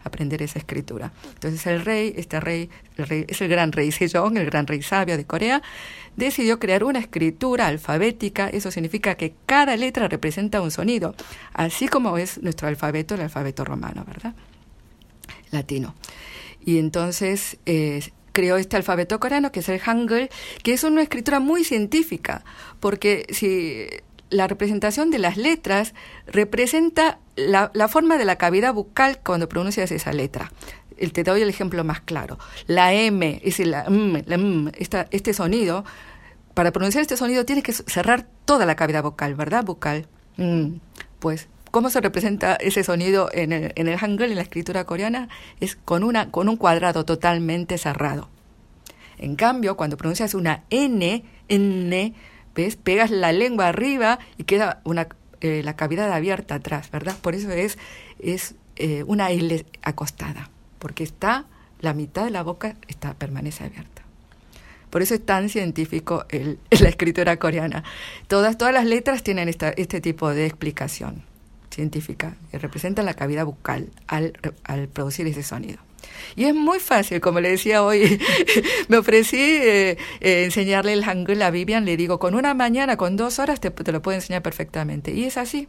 aprender 0.03 0.43
esa 0.43 0.59
escritura. 0.59 1.11
Entonces 1.33 1.65
el 1.65 1.83
rey, 1.83 2.13
este 2.15 2.39
rey, 2.39 2.69
el 2.97 3.07
rey 3.07 3.25
es 3.27 3.41
el 3.41 3.49
gran 3.49 3.71
rey 3.71 3.91
Sejong, 3.91 4.37
el 4.37 4.45
gran 4.45 4.67
rey 4.67 4.83
sabio 4.83 5.17
de 5.17 5.25
Corea, 5.25 5.63
decidió 6.15 6.59
crear 6.59 6.83
una 6.83 6.99
escritura 6.99 7.65
alfabética. 7.65 8.49
Eso 8.49 8.69
significa 8.69 9.15
que 9.15 9.33
cada 9.47 9.75
letra 9.77 10.07
representa 10.07 10.61
un 10.61 10.69
sonido, 10.69 11.15
así 11.53 11.87
como 11.87 12.19
es 12.19 12.39
nuestro 12.43 12.67
alfabeto, 12.67 13.15
el 13.15 13.21
alfabeto 13.21 13.65
romano, 13.65 14.03
¿verdad? 14.05 14.35
Latino. 15.53 15.95
Y 16.65 16.79
entonces 16.79 17.57
eh, 17.65 18.01
creó 18.31 18.57
este 18.57 18.75
alfabeto 18.75 19.19
coreano, 19.19 19.51
que 19.51 19.61
es 19.61 19.69
el 19.69 19.79
Hangul, 19.79 20.29
que 20.63 20.73
es 20.73 20.83
una 20.83 21.01
escritura 21.01 21.39
muy 21.39 21.63
científica, 21.63 22.43
porque 22.79 23.25
si 23.29 23.87
la 24.29 24.47
representación 24.47 25.11
de 25.11 25.19
las 25.19 25.37
letras 25.37 25.93
representa 26.27 27.19
la, 27.35 27.69
forma 27.87 28.17
de 28.17 28.25
la 28.25 28.37
cavidad 28.37 28.73
bucal 28.73 29.19
cuando 29.23 29.47
pronuncias 29.47 29.91
esa 29.91 30.11
letra. 30.11 30.51
te 31.13 31.23
doy 31.23 31.41
el 31.41 31.49
ejemplo 31.49 31.83
más 31.83 32.01
claro. 32.01 32.39
La 32.65 32.93
M, 32.93 33.39
es 33.43 33.59
la 33.59 33.85
M, 33.85 34.23
la 34.25 34.35
M 34.35 34.71
este 34.77 35.33
sonido, 35.33 35.85
para 36.53 36.71
pronunciar 36.71 37.03
este 37.03 37.17
sonido 37.17 37.45
tienes 37.45 37.63
que 37.63 37.73
cerrar 37.73 38.27
toda 38.45 38.65
la 38.65 38.75
cavidad 38.75 39.03
vocal, 39.03 39.35
¿verdad? 39.35 39.63
Bucal. 39.63 40.07
Mm, 40.37 40.77
pues 41.19 41.47
¿Cómo 41.73 41.89
se 41.89 42.01
representa 42.01 42.53
ese 42.53 42.83
sonido 42.83 43.31
en 43.33 43.51
el, 43.51 43.73
en 43.73 43.87
el 43.87 43.97
Hangul, 43.97 44.29
en 44.29 44.35
la 44.35 44.43
escritura 44.43 44.83
coreana? 44.83 45.27
Es 45.59 45.75
con, 45.75 46.03
una, 46.03 46.29
con 46.29 46.47
un 46.47 46.55
cuadrado 46.55 47.03
totalmente 47.03 47.79
cerrado. 47.79 48.29
En 49.17 49.35
cambio, 49.35 49.75
cuando 49.75 49.97
pronuncias 49.97 50.35
una 50.35 50.65
N, 50.69 51.23
N, 51.47 52.13
¿ves? 52.53 52.75
Pegas 52.75 53.09
la 53.09 53.31
lengua 53.31 53.69
arriba 53.69 54.19
y 54.37 54.43
queda 54.43 54.81
una, 54.83 55.07
eh, 55.41 55.63
la 55.63 55.75
cavidad 55.75 56.13
abierta 56.13 56.53
atrás, 56.53 56.91
¿verdad? 56.91 57.17
Por 57.19 57.33
eso 57.33 57.49
es, 57.49 57.79
es 58.19 58.53
eh, 58.75 59.03
una 59.07 59.31
L 59.31 59.65
acostada, 59.81 60.51
porque 60.77 61.03
está, 61.03 61.45
la 61.81 61.95
mitad 61.95 62.23
de 62.23 62.29
la 62.29 62.43
boca 62.43 62.75
está, 62.87 63.15
permanece 63.15 63.63
abierta. 63.63 64.03
Por 64.91 65.01
eso 65.01 65.15
es 65.15 65.25
tan 65.25 65.49
científico 65.49 66.25
el, 66.29 66.59
la 66.81 66.89
escritura 66.89 67.37
coreana. 67.37 67.83
Todas, 68.27 68.59
todas 68.59 68.75
las 68.75 68.85
letras 68.85 69.23
tienen 69.23 69.49
esta, 69.49 69.69
este 69.69 70.01
tipo 70.01 70.29
de 70.29 70.45
explicación 70.45 71.32
científica 71.73 72.35
que 72.51 72.59
representan 72.59 73.05
la 73.05 73.13
cavidad 73.13 73.45
bucal 73.45 73.89
al, 74.07 74.33
al 74.63 74.87
producir 74.87 75.27
ese 75.27 75.43
sonido. 75.43 75.79
Y 76.35 76.45
es 76.45 76.55
muy 76.55 76.79
fácil, 76.79 77.21
como 77.21 77.39
le 77.39 77.49
decía 77.49 77.83
hoy, 77.83 78.19
me 78.87 78.97
ofrecí 78.97 79.37
eh, 79.39 79.97
eh, 80.21 80.43
enseñarle 80.45 80.93
el 80.93 81.03
hangul 81.03 81.41
a 81.41 81.51
Vivian, 81.51 81.85
le 81.85 81.97
digo, 81.97 82.19
con 82.19 82.35
una 82.35 82.53
mañana, 82.53 82.97
con 82.97 83.15
dos 83.15 83.39
horas, 83.39 83.59
te, 83.59 83.71
te 83.71 83.91
lo 83.91 84.01
puedo 84.01 84.15
enseñar 84.15 84.41
perfectamente. 84.41 85.11
Y 85.11 85.25
es 85.25 85.37
así. 85.37 85.67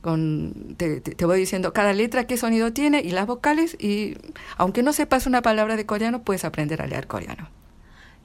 Con, 0.00 0.76
te, 0.76 1.00
te, 1.00 1.24
voy 1.24 1.40
diciendo 1.40 1.72
cada 1.72 1.92
letra 1.92 2.26
qué 2.26 2.36
sonido 2.36 2.72
tiene 2.72 3.00
y 3.00 3.10
las 3.10 3.26
vocales, 3.26 3.76
y 3.80 4.16
aunque 4.56 4.82
no 4.82 4.92
sepas 4.92 5.26
una 5.26 5.42
palabra 5.42 5.76
de 5.76 5.86
coreano, 5.86 6.22
puedes 6.22 6.44
aprender 6.44 6.82
a 6.82 6.86
leer 6.86 7.08
coreano. 7.08 7.50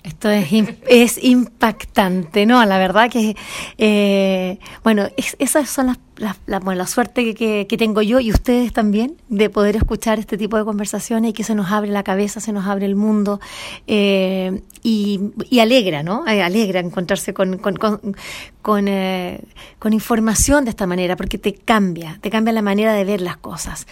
Esto 0.04 0.30
es, 0.30 0.48
es 0.88 1.24
impactante, 1.24 2.46
¿no? 2.46 2.64
La 2.66 2.78
verdad 2.78 3.10
que, 3.10 3.38
eh, 3.78 4.60
bueno, 4.84 5.08
esas 5.40 5.70
son 5.70 5.88
las, 5.88 5.98
la, 6.18 6.60
bueno, 6.60 6.80
la 6.80 6.88
suerte 6.88 7.34
que, 7.34 7.68
que, 7.68 7.78
tengo 7.78 8.02
yo 8.02 8.20
y 8.20 8.30
ustedes 8.30 8.74
también 8.74 9.16
de 9.30 9.50
poder 9.50 9.78
escuchar 9.78 10.20
este 10.20 10.38
tipo 10.38 10.58
de 10.58 10.66
conversaciones 10.66 11.32
y 11.32 11.34
que 11.34 11.46
se 11.46 11.56
nos 11.56 11.72
abre 11.72 11.90
la 11.90 12.04
cabeza, 12.04 12.42
se 12.42 12.52
nos 12.52 12.66
abre 12.66 12.86
el 12.86 12.96
mundo 12.96 13.40
eh, 13.88 14.62
y, 14.84 15.32
y, 15.50 15.60
alegra, 15.60 16.04
¿no? 16.04 16.28
Eh, 16.28 16.42
alegra 16.44 16.82
encontrarse 16.82 17.34
con, 17.34 17.58
con, 17.58 17.78
con, 17.78 18.16
con, 18.62 18.88
eh, 18.90 19.42
con 19.80 19.94
información 19.94 20.66
de 20.66 20.72
esta 20.72 20.86
manera 20.86 21.16
porque 21.16 21.38
te 21.38 21.54
cambia, 21.54 22.20
te 22.22 22.30
cambia 22.30 22.52
la 22.52 22.62
manera 22.62 22.94
de 22.94 23.06
ver 23.06 23.22
las 23.22 23.38
cosas. 23.38 23.88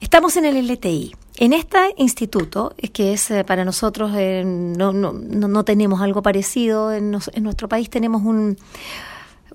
Estamos 0.00 0.36
en 0.36 0.44
el 0.44 0.70
LTI. 0.70 1.14
En 1.38 1.52
este 1.52 1.78
instituto, 1.98 2.74
que 2.92 3.12
es 3.12 3.30
eh, 3.30 3.44
para 3.44 3.64
nosotros, 3.64 4.12
eh, 4.16 4.42
no, 4.44 4.92
no, 4.92 5.12
no, 5.12 5.64
tenemos 5.64 6.00
algo 6.00 6.22
parecido, 6.22 6.92
en, 6.92 7.14
en 7.32 7.42
nuestro 7.42 7.68
país 7.68 7.90
tenemos 7.90 8.22
un, 8.22 8.56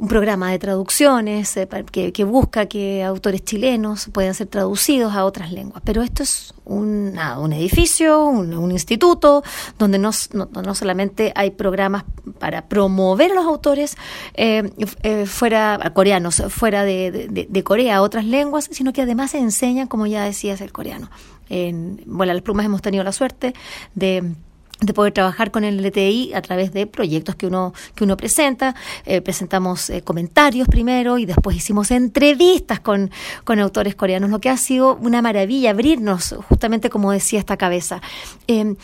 un 0.02 0.08
programa 0.08 0.50
de 0.50 0.58
traducciones 0.58 1.56
eh, 1.58 1.68
que, 1.92 2.24
busca 2.24 2.66
que 2.66 3.04
autores 3.04 3.46
chilenos 3.46 4.10
puedan 4.12 4.34
ser 4.34 4.48
traducidos 4.48 5.14
a 5.14 5.26
otras 5.26 5.52
lenguas. 5.52 5.84
Pero 5.86 6.02
esto 6.02 6.24
es 6.24 6.56
un, 6.66 7.20
un 7.38 7.54
edificio, 7.54 8.26
un, 8.26 8.52
un, 8.56 8.72
instituto, 8.72 9.44
donde 9.78 10.00
no, 10.00 10.10
no, 10.34 10.76
solamente 10.76 11.32
hay 11.36 11.52
programas 11.52 12.04
para 12.40 12.68
promover 12.68 13.32
a 13.32 13.36
los 13.36 13.46
autores 13.46 13.96
eh, 14.34 14.72
eh, 15.04 15.28
fuera, 15.28 15.92
coreanos, 15.94 16.42
fuera 16.50 16.84
de, 16.84 17.12
de, 17.30 17.48
de, 17.48 17.64
Corea 17.64 17.98
a 17.98 18.02
otras 18.02 18.26
lenguas, 18.26 18.70
sino 18.72 18.94
que 18.94 19.04
además 19.04 19.32
se 19.32 19.38
enseñan, 19.38 19.88
como 19.88 20.08
ya 20.08 20.24
decías, 20.24 20.62
el 20.62 20.72
coreano. 20.72 21.12
En 21.48 22.02
Bueno, 22.08 22.34
las 22.34 22.42
Plumas 22.42 22.66
hemos 22.66 22.82
tenido 22.82 23.04
la 23.04 23.12
suerte 23.12 23.54
de 23.94 24.34
de 24.82 24.94
poder 24.94 25.14
trabajar 25.14 25.52
con 25.52 25.64
el 25.64 25.78
LTI 25.86 26.34
a 26.34 26.42
través 26.42 26.74
de 26.74 26.88
proyectos 26.88 27.36
que 27.36 27.48
uno 27.48 27.74
que 27.96 28.04
uno 28.04 28.18
presenta 28.18 28.76
eh, 29.06 29.22
presentamos 29.22 29.90
eh, 29.90 30.02
comentarios 30.02 30.68
primero 30.68 31.20
y 31.20 31.26
después 31.26 31.56
hicimos 31.56 31.92
entrevistas 31.92 32.80
con, 32.80 33.12
con 33.44 33.60
autores 33.60 33.96
coreanos 33.96 34.32
lo 34.32 34.40
que 34.40 34.50
ha 34.50 34.58
sido 34.58 34.96
una 34.96 35.22
maravilla 35.22 35.70
abrirnos 35.70 36.36
justamente 36.50 36.90
como 36.90 37.12
decía 37.12 37.40
esta 37.40 37.58
cabeza 37.58 38.02
eh, 38.48 38.76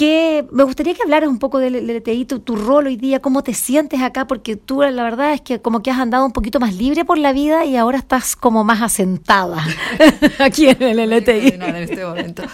que 0.00 0.46
me 0.50 0.64
gustaría 0.64 0.94
que 0.94 1.02
hablaras 1.02 1.28
un 1.28 1.38
poco 1.38 1.58
del 1.58 1.86
LTI, 1.86 2.24
tu, 2.24 2.38
tu, 2.40 2.56
rol 2.56 2.86
hoy 2.86 2.96
día, 2.96 3.20
cómo 3.20 3.42
te 3.42 3.52
sientes 3.52 4.00
acá, 4.00 4.26
porque 4.26 4.56
tú 4.56 4.80
la 4.80 5.02
verdad 5.02 5.34
es 5.34 5.42
que 5.42 5.60
como 5.60 5.82
que 5.82 5.90
has 5.90 5.98
andado 5.98 6.24
un 6.24 6.32
poquito 6.32 6.58
más 6.58 6.74
libre 6.74 7.04
por 7.04 7.18
la 7.18 7.34
vida 7.34 7.66
y 7.66 7.76
ahora 7.76 7.98
estás 7.98 8.34
como 8.34 8.64
más 8.64 8.80
asentada 8.80 9.62
aquí 10.38 10.70
en 10.70 10.82
el 10.98 11.10
LTI. 11.10 11.48
en 11.52 11.76
este 11.76 12.02
momento. 12.02 12.44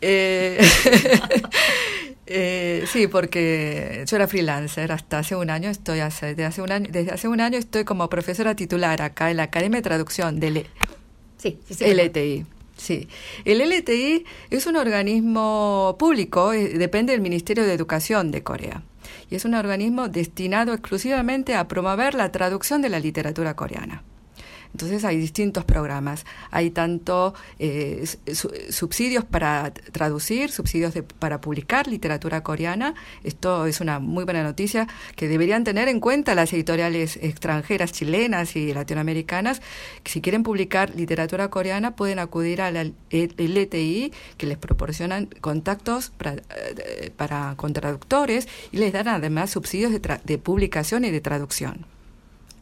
Eh, 0.00 0.58
eh, 2.26 2.84
sí, 2.90 3.06
porque 3.06 4.04
yo 4.06 4.16
era 4.16 4.26
freelancer 4.26 4.90
hasta 4.90 5.20
hace 5.20 5.36
un 5.36 5.48
año, 5.50 5.70
estoy 5.70 6.00
hace, 6.00 6.26
desde 6.26 6.44
hace 6.44 6.62
un 6.62 6.72
año, 6.72 6.88
desde 6.90 7.12
hace 7.12 7.28
un 7.28 7.40
año 7.40 7.58
estoy 7.58 7.84
como 7.84 8.08
profesora 8.10 8.56
titular 8.56 9.00
acá 9.00 9.30
en 9.30 9.36
la 9.36 9.44
Academia 9.44 9.78
de 9.78 9.82
Traducción 9.82 10.40
del 10.40 10.66
sí, 11.38 11.58
sí, 11.70 11.84
LTI. 11.84 12.46
Sí, 12.76 13.08
el 13.44 13.60
LTI 13.60 14.24
es 14.50 14.66
un 14.66 14.76
organismo 14.76 15.96
público, 15.98 16.52
eh, 16.52 16.76
depende 16.76 17.12
del 17.12 17.22
Ministerio 17.22 17.64
de 17.64 17.72
Educación 17.72 18.30
de 18.30 18.42
Corea 18.42 18.82
y 19.30 19.36
es 19.36 19.44
un 19.44 19.54
organismo 19.54 20.08
destinado 20.08 20.72
exclusivamente 20.72 21.54
a 21.54 21.68
promover 21.68 22.14
la 22.14 22.32
traducción 22.32 22.82
de 22.82 22.88
la 22.88 23.00
literatura 23.00 23.54
coreana. 23.54 24.02
Entonces 24.76 25.06
hay 25.06 25.16
distintos 25.16 25.64
programas. 25.64 26.26
Hay 26.50 26.68
tanto 26.68 27.32
eh, 27.58 28.04
subsidios 28.68 29.24
para 29.24 29.72
traducir, 29.72 30.50
subsidios 30.50 30.92
para 31.18 31.40
publicar 31.40 31.88
literatura 31.88 32.42
coreana. 32.42 32.94
Esto 33.24 33.64
es 33.64 33.80
una 33.80 34.00
muy 34.00 34.24
buena 34.24 34.42
noticia 34.42 34.86
que 35.14 35.28
deberían 35.28 35.64
tener 35.64 35.88
en 35.88 35.98
cuenta 35.98 36.34
las 36.34 36.52
editoriales 36.52 37.16
extranjeras, 37.22 37.90
chilenas 37.90 38.54
y 38.54 38.74
latinoamericanas. 38.74 39.62
Que 40.02 40.12
si 40.12 40.20
quieren 40.20 40.42
publicar 40.42 40.94
literatura 40.94 41.48
coreana 41.48 41.96
pueden 41.96 42.18
acudir 42.18 42.60
al 42.60 42.92
LTI 43.10 44.12
que 44.36 44.46
les 44.46 44.58
proporcionan 44.58 45.30
contactos 45.40 46.10
para, 46.10 46.34
eh, 46.34 47.10
para 47.16 47.54
con 47.56 47.72
traductores 47.72 48.46
y 48.72 48.76
les 48.76 48.92
dan 48.92 49.08
además 49.08 49.48
subsidios 49.48 49.90
de, 49.90 50.20
de 50.22 50.36
publicación 50.36 51.06
y 51.06 51.10
de 51.10 51.22
traducción. 51.22 51.86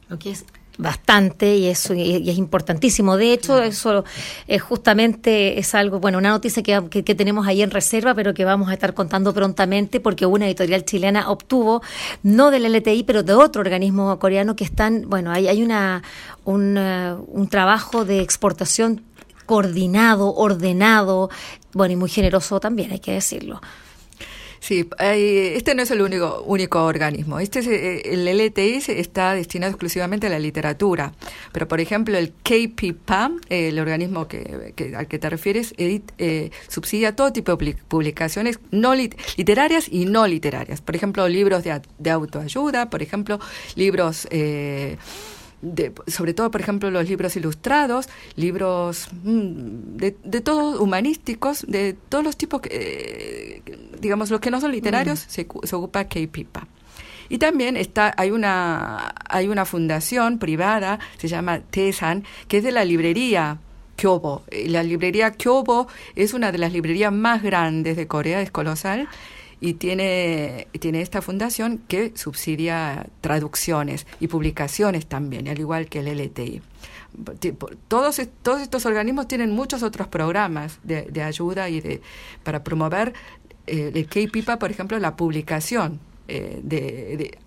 Lo 0.08 0.16
que 0.20 0.30
es 0.30 0.44
bastante 0.76 1.56
y 1.56 1.66
eso 1.66 1.94
y 1.94 2.28
es 2.28 2.38
importantísimo. 2.38 3.16
De 3.16 3.32
hecho, 3.32 3.62
eso 3.62 4.04
es 4.46 4.62
justamente 4.62 5.58
es 5.58 5.74
algo, 5.74 6.00
bueno, 6.00 6.18
una 6.18 6.30
noticia 6.30 6.62
que, 6.62 7.04
que, 7.04 7.14
tenemos 7.14 7.46
ahí 7.46 7.62
en 7.62 7.70
reserva, 7.70 8.14
pero 8.14 8.34
que 8.34 8.44
vamos 8.44 8.68
a 8.68 8.74
estar 8.74 8.94
contando 8.94 9.32
prontamente 9.32 10.00
porque 10.00 10.26
una 10.26 10.46
editorial 10.46 10.84
chilena 10.84 11.30
obtuvo, 11.30 11.82
no 12.22 12.50
del 12.50 12.64
LTI, 12.72 13.04
pero 13.04 13.22
de 13.22 13.34
otro 13.34 13.60
organismo 13.60 14.18
coreano 14.18 14.56
que 14.56 14.64
están, 14.64 15.08
bueno, 15.08 15.30
hay, 15.30 15.48
hay 15.48 15.62
una, 15.62 16.02
un, 16.44 16.76
uh, 16.76 17.24
un 17.28 17.48
trabajo 17.48 18.04
de 18.04 18.20
exportación 18.20 19.02
coordinado, 19.46 20.34
ordenado, 20.34 21.30
bueno, 21.72 21.92
y 21.92 21.96
muy 21.96 22.08
generoso 22.08 22.60
también, 22.60 22.92
hay 22.92 23.00
que 23.00 23.12
decirlo. 23.12 23.60
Sí, 24.64 24.88
este 24.98 25.74
no 25.74 25.82
es 25.82 25.90
el 25.90 26.00
único, 26.00 26.42
único 26.46 26.82
organismo. 26.86 27.38
Este 27.38 27.58
es, 27.58 27.66
eh, 27.66 28.14
el 28.14 28.26
LTI 28.26 28.82
está 28.98 29.34
destinado 29.34 29.70
exclusivamente 29.70 30.28
a 30.28 30.30
la 30.30 30.38
literatura. 30.38 31.12
Pero, 31.52 31.68
por 31.68 31.80
ejemplo, 31.80 32.16
el 32.16 32.32
KPPAM, 32.32 33.42
el 33.50 33.78
organismo 33.78 34.26
que, 34.26 34.94
al 34.96 35.06
que 35.06 35.18
te 35.18 35.28
refieres, 35.28 35.74
eh, 35.76 36.50
subsidia 36.68 37.14
todo 37.14 37.30
tipo 37.30 37.54
de 37.54 37.76
publicaciones 37.88 38.58
no 38.70 38.94
literarias 38.94 39.86
y 39.90 40.06
no 40.06 40.26
literarias. 40.26 40.80
Por 40.80 40.96
ejemplo, 40.96 41.28
libros 41.28 41.62
de, 41.62 41.82
de 41.98 42.10
autoayuda, 42.10 42.88
por 42.88 43.02
ejemplo, 43.02 43.38
libros... 43.76 44.26
Eh, 44.30 44.96
sobre 46.06 46.34
todo, 46.34 46.50
por 46.50 46.60
ejemplo, 46.60 46.90
los 46.90 47.08
libros 47.08 47.36
ilustrados, 47.36 48.08
libros 48.36 49.08
mm, 49.22 49.96
de, 49.96 50.16
de 50.22 50.40
todos 50.40 50.80
humanísticos, 50.80 51.64
de 51.66 51.96
todos 52.08 52.24
los 52.24 52.36
tipos, 52.36 52.60
que, 52.60 53.62
digamos, 54.00 54.30
los 54.30 54.40
que 54.40 54.50
no 54.50 54.60
son 54.60 54.72
literarios, 54.72 55.26
mm. 55.26 55.30
se, 55.30 55.46
se, 55.62 55.76
ocupa 55.76 56.04
K-Pipa. 56.04 56.66
Y 57.28 57.38
también 57.38 57.76
está, 57.76 58.14
hay 58.16 58.30
una, 58.30 59.14
hay 59.28 59.48
una 59.48 59.64
fundación 59.64 60.38
privada, 60.38 60.98
se 61.16 61.28
llama 61.28 61.60
TESAN, 61.60 62.24
que 62.48 62.58
es 62.58 62.64
de 62.64 62.72
la 62.72 62.84
librería 62.84 63.58
Kyobo. 63.96 64.42
La 64.66 64.82
librería 64.82 65.32
Kyobo 65.32 65.88
es 66.16 66.34
una 66.34 66.52
de 66.52 66.58
las 66.58 66.72
librerías 66.72 67.12
más 67.12 67.42
grandes 67.42 67.96
de 67.96 68.06
Corea, 68.06 68.42
es 68.42 68.50
colosal 68.50 69.08
y 69.60 69.74
tiene, 69.74 70.68
tiene 70.80 71.00
esta 71.00 71.22
fundación 71.22 71.78
que 71.88 72.12
subsidia 72.16 73.06
traducciones 73.20 74.06
y 74.20 74.28
publicaciones 74.28 75.06
también, 75.06 75.48
al 75.48 75.58
igual 75.58 75.86
que 75.88 76.00
el 76.00 76.18
LTI. 76.18 76.62
Todos, 77.88 78.20
todos 78.42 78.62
estos 78.62 78.86
organismos 78.86 79.28
tienen 79.28 79.52
muchos 79.52 79.82
otros 79.82 80.08
programas 80.08 80.80
de, 80.82 81.22
ayuda 81.22 81.68
y 81.68 81.80
de, 81.80 82.00
para 82.42 82.64
promover 82.64 83.14
eh, 83.66 83.92
el 83.94 84.06
K-PIPA, 84.06 84.58
por 84.58 84.70
ejemplo, 84.70 84.98
la 84.98 85.16
publicación. 85.16 86.00
Eh, 86.26 86.60
de, 86.62 87.38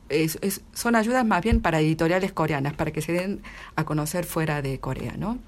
son 0.73 0.95
ayudas 0.95 1.25
más 1.25 1.43
bien 1.43 1.61
para 1.61 1.81
editoriales 1.81 2.31
coreanas, 2.31 2.73
para 2.73 2.91
que 2.91 3.01
se 3.01 3.11
den 3.11 3.41
a 3.75 3.83
conocer 3.83 4.23
fuera 4.23 4.61
de 4.61 4.79
Corea, 4.79 5.15
¿no? 5.17 5.39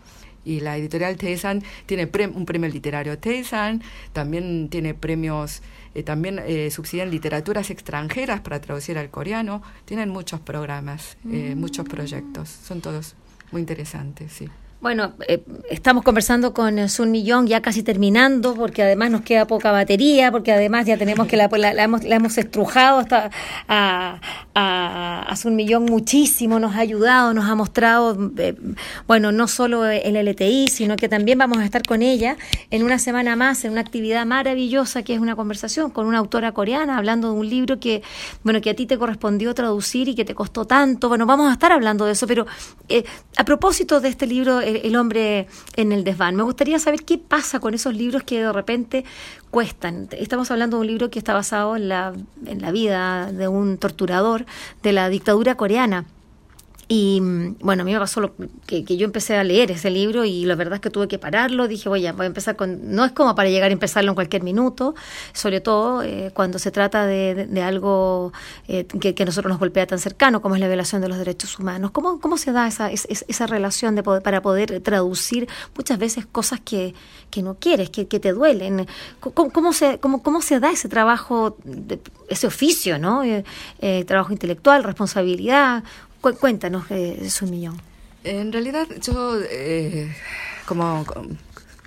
y 0.46 0.62
la 0.62 0.78
editorial 0.78 1.18
Teisan 1.18 1.64
tiene 1.86 2.10
un 2.34 2.46
premio 2.46 2.70
literario 2.70 3.18
Teisan, 3.20 3.84
también 4.14 4.70
tiene 4.70 4.94
premios 4.94 5.62
eh, 5.96 6.04
también 6.04 6.40
eh, 6.40 6.70
subsidian 6.72 7.10
literaturas 7.10 7.70
extranjeras 7.70 8.42
para 8.42 8.62
traducir 8.62 8.98
al 8.98 9.10
coreano. 9.10 9.62
Tienen 9.86 10.10
muchos 10.10 10.40
programas, 10.40 11.18
eh, 11.32 11.56
mm. 11.56 11.60
muchos 11.60 11.88
proyectos. 11.88 12.50
Son 12.50 12.82
todos 12.82 13.16
muy 13.52 13.62
interesantes, 13.62 14.32
sí. 14.32 14.50
Bueno, 14.82 15.12
eh, 15.28 15.44
estamos 15.70 16.06
conversando 16.06 16.54
con 16.54 16.88
Sun 16.88 17.12
Millón 17.12 17.48
ya 17.48 17.62
casi 17.62 17.84
terminando, 17.84 18.54
porque 18.54 18.82
además 18.82 19.12
nos 19.12 19.24
queda 19.24 19.46
poca 19.46 19.74
batería, 19.74 20.32
porque 20.32 20.54
además 20.54 20.86
ya 20.86 20.96
tenemos 20.96 21.28
que 21.28 21.36
la, 21.36 21.50
la, 21.50 21.84
hemos, 21.84 22.06
la 22.06 22.16
hemos 22.16 22.38
estrujado 22.38 23.00
hasta 23.00 23.30
a, 23.68 24.22
a, 24.56 25.36
Sun 25.36 25.58
Millón 25.58 25.84
muchísimo, 25.84 26.60
nos 26.60 26.76
ha 26.76 26.80
ayudado, 26.80 27.34
nos 27.34 27.50
ha 27.50 27.56
mostrado, 27.56 28.32
eh, 28.38 28.56
bueno, 29.06 29.34
no 29.34 29.50
solo 29.50 29.86
el 29.86 30.16
LTI, 30.16 30.70
sino 30.70 30.96
que 30.96 31.10
también 31.10 31.38
vamos 31.38 31.58
a 31.58 31.66
estar 31.66 31.82
con 31.84 32.02
ella 32.02 32.38
en 32.72 32.84
una 32.84 33.00
semana 33.00 33.36
más, 33.36 33.66
en 33.66 33.74
una 33.74 33.82
actividad 33.82 34.26
maravillosa 34.26 35.04
que 35.04 35.14
es 35.14 35.20
una 35.20 35.36
conversación 35.36 35.92
con 35.92 36.06
una 36.06 36.20
autora 36.20 36.54
coreana, 36.54 36.98
hablando 36.98 37.34
de 37.34 37.38
un 37.38 37.50
libro 37.50 37.82
que, 37.82 38.02
bueno, 38.44 38.62
que 38.62 38.70
a 38.70 38.76
ti 38.76 38.86
te 38.86 38.98
correspondió 38.98 39.54
traducir 39.54 40.08
y 40.08 40.16
que 40.16 40.24
te 40.24 40.36
costó 40.36 40.64
tanto. 40.64 41.10
Bueno, 41.10 41.26
vamos 41.26 41.50
a 41.50 41.54
estar 41.54 41.74
hablando 41.74 42.06
de 42.06 42.14
eso, 42.14 42.28
pero 42.28 42.48
eh, 42.88 43.04
a 43.36 43.44
propósito 43.44 44.00
de 44.00 44.08
este 44.08 44.26
libro, 44.26 44.62
el, 44.70 44.96
hombre 44.96 45.48
en 45.76 45.92
el 45.92 46.04
desván. 46.04 46.36
Me 46.36 46.44
gustaría 46.44 46.80
saber 46.80 47.04
qué 47.04 47.18
pasa 47.18 47.60
con 47.60 47.74
esos 47.74 47.94
libros 47.96 48.24
que 48.24 48.42
de 48.42 48.54
repente 48.54 49.06
cuestan. 49.52 50.08
Estamos 50.12 50.52
hablando 50.52 50.78
de 50.78 50.82
un 50.82 50.88
libro 50.88 51.10
que 51.10 51.20
está 51.20 51.34
basado 51.34 51.76
en 51.76 51.90
la, 51.90 52.14
en 52.46 52.62
la 52.62 52.72
vida 52.72 53.32
de 53.32 53.48
un 53.48 53.78
torturador 53.78 54.46
de 54.84 54.94
la 54.94 55.10
dictadura 55.10 55.56
coreana. 55.56 56.06
Y 56.92 57.22
mm, 57.22 57.58
bueno, 57.60 57.84
a 57.84 57.86
mí 57.86 57.94
me 57.94 58.00
pasó 58.00 58.20
lo, 58.20 58.34
que, 58.66 58.84
yo 58.84 59.06
empecé 59.06 59.38
a 59.38 59.44
leer 59.44 59.70
ese 59.70 59.92
libro 59.92 60.26
y 60.26 60.46
la 60.46 60.56
verdad 60.56 60.76
es 60.76 60.82
que 60.82 60.90
tuve 60.90 61.08
que 61.08 61.20
pararlo. 61.20 61.68
Dije, 61.68 61.88
voy 61.88 62.02
voy 62.12 62.24
a 62.24 62.28
empezar 62.28 62.56
con. 62.56 62.96
No 62.96 63.06
es 63.06 63.12
como 63.12 63.36
para 63.36 63.48
llegar 63.48 63.70
a 63.70 63.74
empezarlo 63.74 64.10
en 64.10 64.16
cualquier 64.16 64.42
minuto, 64.42 64.96
sobre 65.32 65.62
todo 65.62 66.02
eh, 66.02 66.32
cuando 66.34 66.58
se 66.58 66.72
trata 66.72 67.06
de, 67.06 67.46
de, 67.46 67.62
algo 67.62 68.34
eh, 68.68 68.86
que, 68.86 69.14
que, 69.14 69.24
nosotros 69.24 69.52
nos 69.52 69.60
golpea 69.60 69.86
tan 69.86 70.00
cercano, 70.00 70.42
como 70.42 70.56
es 70.56 70.62
la 70.62 70.68
violación 70.68 71.00
de 71.00 71.10
los 71.10 71.20
derechos 71.20 71.60
humanos. 71.60 71.92
¿Cómo, 71.92 72.20
cómo 72.20 72.38
se 72.38 72.52
da 72.52 72.68
esa, 72.68 72.90
esa, 72.90 73.46
relación 73.46 73.94
de 73.94 74.02
para 74.02 74.42
poder 74.42 74.82
traducir 74.82 75.48
muchas 75.78 76.00
veces 76.00 76.26
cosas 76.26 76.60
que, 76.60 76.96
que 77.30 77.44
no 77.44 77.54
quieres, 77.60 77.92
que, 77.92 78.08
que 78.08 78.20
te 78.20 78.34
duelen? 78.34 78.88
¿Cómo, 79.20 79.52
cómo 79.52 79.74
se, 79.74 80.00
cómo, 80.00 80.24
¿Cómo 80.24 80.42
se 80.42 80.60
da 80.60 80.72
ese 80.72 80.90
trabajo, 80.90 81.56
ese 82.30 82.48
oficio, 82.48 82.98
¿no? 82.98 83.22
Eh, 83.24 83.44
trabajo 84.08 84.34
intelectual, 84.34 84.84
responsabilidad 84.84 85.84
Cuéntanos, 86.22 86.86
eh, 86.90 87.30
un 87.42 87.50
millón. 87.50 87.82
En 88.24 88.52
realidad, 88.52 88.88
yo, 89.02 89.40
eh, 89.50 90.14
como 90.66 91.06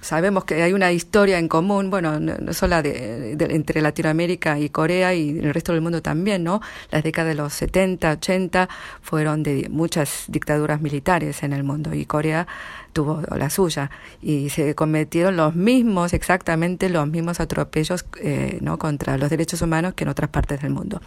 sabemos 0.00 0.44
que 0.44 0.62
hay 0.62 0.72
una 0.72 0.90
historia 0.90 1.38
en 1.38 1.48
común, 1.48 1.90
bueno, 1.90 2.18
no, 2.18 2.52
solo 2.52 2.82
de, 2.82 3.36
entre 3.38 3.80
Latinoamérica 3.80 4.58
y 4.58 4.68
Corea 4.68 5.14
y 5.14 5.38
el 5.38 5.54
resto 5.54 5.72
del 5.72 5.80
mundo 5.80 6.02
también, 6.02 6.44
¿no? 6.44 6.60
Las 6.90 7.02
décadas 7.02 7.28
de 7.28 7.34
los 7.36 7.52
70, 7.52 8.12
80 8.12 8.68
fueron 9.00 9.42
de 9.42 9.68
muchas 9.70 10.24
dictaduras 10.28 10.80
militares 10.80 11.42
en 11.42 11.52
el 11.52 11.62
mundo 11.62 11.94
y 11.94 12.04
Corea 12.04 12.46
tuvo 12.92 13.22
la 13.36 13.48
suya 13.48 13.90
y 14.20 14.50
se 14.50 14.74
cometieron 14.74 15.36
los 15.36 15.54
mismos, 15.54 16.12
exactamente 16.12 16.88
los 16.88 17.06
mismos 17.06 17.40
atropellos, 17.40 18.04
eh, 18.20 18.58
¿no? 18.60 18.78
Contra 18.78 19.16
los 19.18 19.30
derechos 19.30 19.62
humanos 19.62 19.94
que 19.94 20.04
en 20.04 20.10
otras 20.10 20.30
partes 20.30 20.60
del 20.62 20.70
mundo 20.70 21.00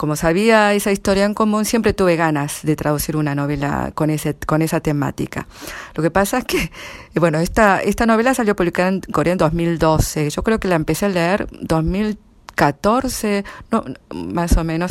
como 0.00 0.16
sabía 0.16 0.72
esa 0.72 0.92
historia 0.92 1.26
en 1.26 1.34
común, 1.34 1.66
siempre 1.66 1.92
tuve 1.92 2.16
ganas 2.16 2.60
de 2.62 2.74
traducir 2.74 3.18
una 3.18 3.34
novela 3.34 3.92
con, 3.94 4.08
ese, 4.08 4.34
con 4.34 4.62
esa 4.62 4.80
temática. 4.80 5.46
Lo 5.94 6.02
que 6.02 6.10
pasa 6.10 6.38
es 6.38 6.46
que, 6.46 6.70
bueno, 7.16 7.38
esta, 7.38 7.82
esta 7.82 8.06
novela 8.06 8.32
salió 8.32 8.56
publicada 8.56 8.88
en 8.88 9.02
Corea 9.02 9.32
en 9.32 9.38
2012. 9.38 10.30
Yo 10.30 10.42
creo 10.42 10.58
que 10.58 10.68
la 10.68 10.76
empecé 10.76 11.04
a 11.04 11.08
leer 11.10 11.48
2014, 11.52 13.44
no, 13.70 13.84
más 14.14 14.56
o 14.56 14.64
menos. 14.64 14.90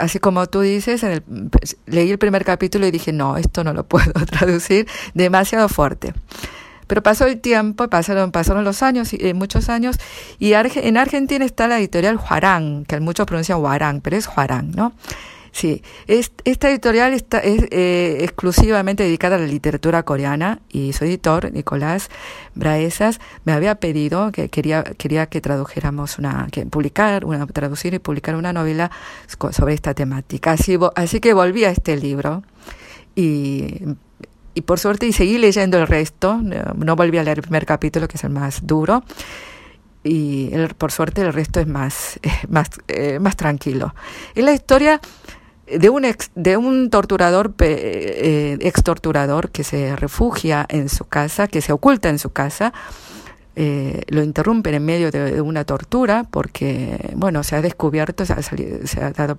Así 0.00 0.18
como 0.18 0.44
tú 0.48 0.58
dices, 0.62 1.04
en 1.04 1.12
el, 1.12 1.22
leí 1.86 2.10
el 2.10 2.18
primer 2.18 2.44
capítulo 2.44 2.88
y 2.88 2.90
dije, 2.90 3.12
no, 3.12 3.36
esto 3.36 3.62
no 3.62 3.72
lo 3.72 3.84
puedo 3.86 4.12
traducir, 4.26 4.88
demasiado 5.14 5.68
fuerte. 5.68 6.14
Pero 6.90 7.04
pasó 7.04 7.28
el 7.28 7.40
tiempo, 7.40 7.86
pasaron, 7.88 8.32
pasaron 8.32 8.64
los 8.64 8.82
años, 8.82 9.12
eh, 9.12 9.32
muchos 9.32 9.68
años, 9.68 9.96
y 10.40 10.54
en 10.54 10.96
Argentina 10.96 11.44
está 11.44 11.68
la 11.68 11.78
editorial 11.78 12.16
Juarán, 12.16 12.84
que 12.84 12.98
muchos 12.98 13.26
pronuncian 13.26 13.62
Huarán, 13.62 14.00
pero 14.00 14.16
es 14.16 14.26
Juarán, 14.26 14.72
¿no? 14.72 14.92
Sí, 15.52 15.84
esta 16.08 16.68
editorial 16.68 17.12
está, 17.12 17.38
es 17.38 17.62
eh, 17.70 18.18
exclusivamente 18.22 19.04
dedicada 19.04 19.36
a 19.36 19.38
la 19.38 19.46
literatura 19.46 20.02
coreana 20.02 20.62
y 20.68 20.92
su 20.92 21.04
editor, 21.04 21.52
Nicolás 21.52 22.10
Braesas, 22.56 23.20
me 23.44 23.52
había 23.52 23.76
pedido 23.76 24.32
que 24.32 24.48
quería, 24.48 24.82
quería 24.82 25.26
que 25.26 25.40
tradujéramos 25.40 26.18
una, 26.18 26.48
que 26.50 26.66
publicar, 26.66 27.24
una, 27.24 27.46
traducir 27.46 27.94
y 27.94 28.00
publicar 28.00 28.34
una 28.34 28.52
novela 28.52 28.90
sobre 29.52 29.74
esta 29.74 29.94
temática. 29.94 30.50
Así, 30.50 30.76
así 30.96 31.20
que 31.20 31.34
volví 31.34 31.64
a 31.64 31.70
este 31.70 31.96
libro 31.96 32.42
y 33.14 33.84
y 34.54 34.62
por 34.62 34.78
suerte 34.78 35.06
y 35.06 35.12
seguí 35.12 35.38
leyendo 35.38 35.78
el 35.78 35.86
resto, 35.86 36.38
no 36.38 36.96
volví 36.96 37.18
a 37.18 37.22
leer 37.22 37.38
el 37.38 37.42
primer 37.42 37.66
capítulo 37.66 38.08
que 38.08 38.16
es 38.16 38.24
el 38.24 38.30
más 38.30 38.66
duro 38.66 39.04
y 40.02 40.50
por 40.78 40.92
suerte 40.92 41.20
el 41.22 41.32
resto 41.32 41.60
es 41.60 41.66
más, 41.66 42.18
más, 42.48 42.70
eh, 42.88 43.18
más 43.18 43.36
tranquilo. 43.36 43.94
Es 44.34 44.44
la 44.44 44.52
historia 44.52 45.00
de 45.66 45.88
un 45.88 46.04
ex, 46.04 46.30
de 46.34 46.56
un 46.56 46.90
torturador, 46.90 47.54
eh, 47.60 48.58
ex 48.60 48.82
torturador 48.82 49.50
que 49.50 49.62
se 49.62 49.94
refugia 49.96 50.66
en 50.68 50.88
su 50.88 51.04
casa, 51.04 51.46
que 51.46 51.60
se 51.60 51.72
oculta 51.72 52.08
en 52.08 52.18
su 52.18 52.30
casa, 52.30 52.72
eh, 53.56 54.02
lo 54.08 54.22
interrumpen 54.22 54.74
en 54.74 54.84
medio 54.84 55.10
de, 55.10 55.40
una 55.40 55.64
tortura 55.64 56.24
porque, 56.30 57.10
bueno, 57.14 57.42
se 57.42 57.56
ha 57.56 57.62
descubierto, 57.62 58.24
se 58.24 58.32
ha, 58.32 58.42
se 58.42 59.00
ha 59.02 59.10
dado, 59.10 59.36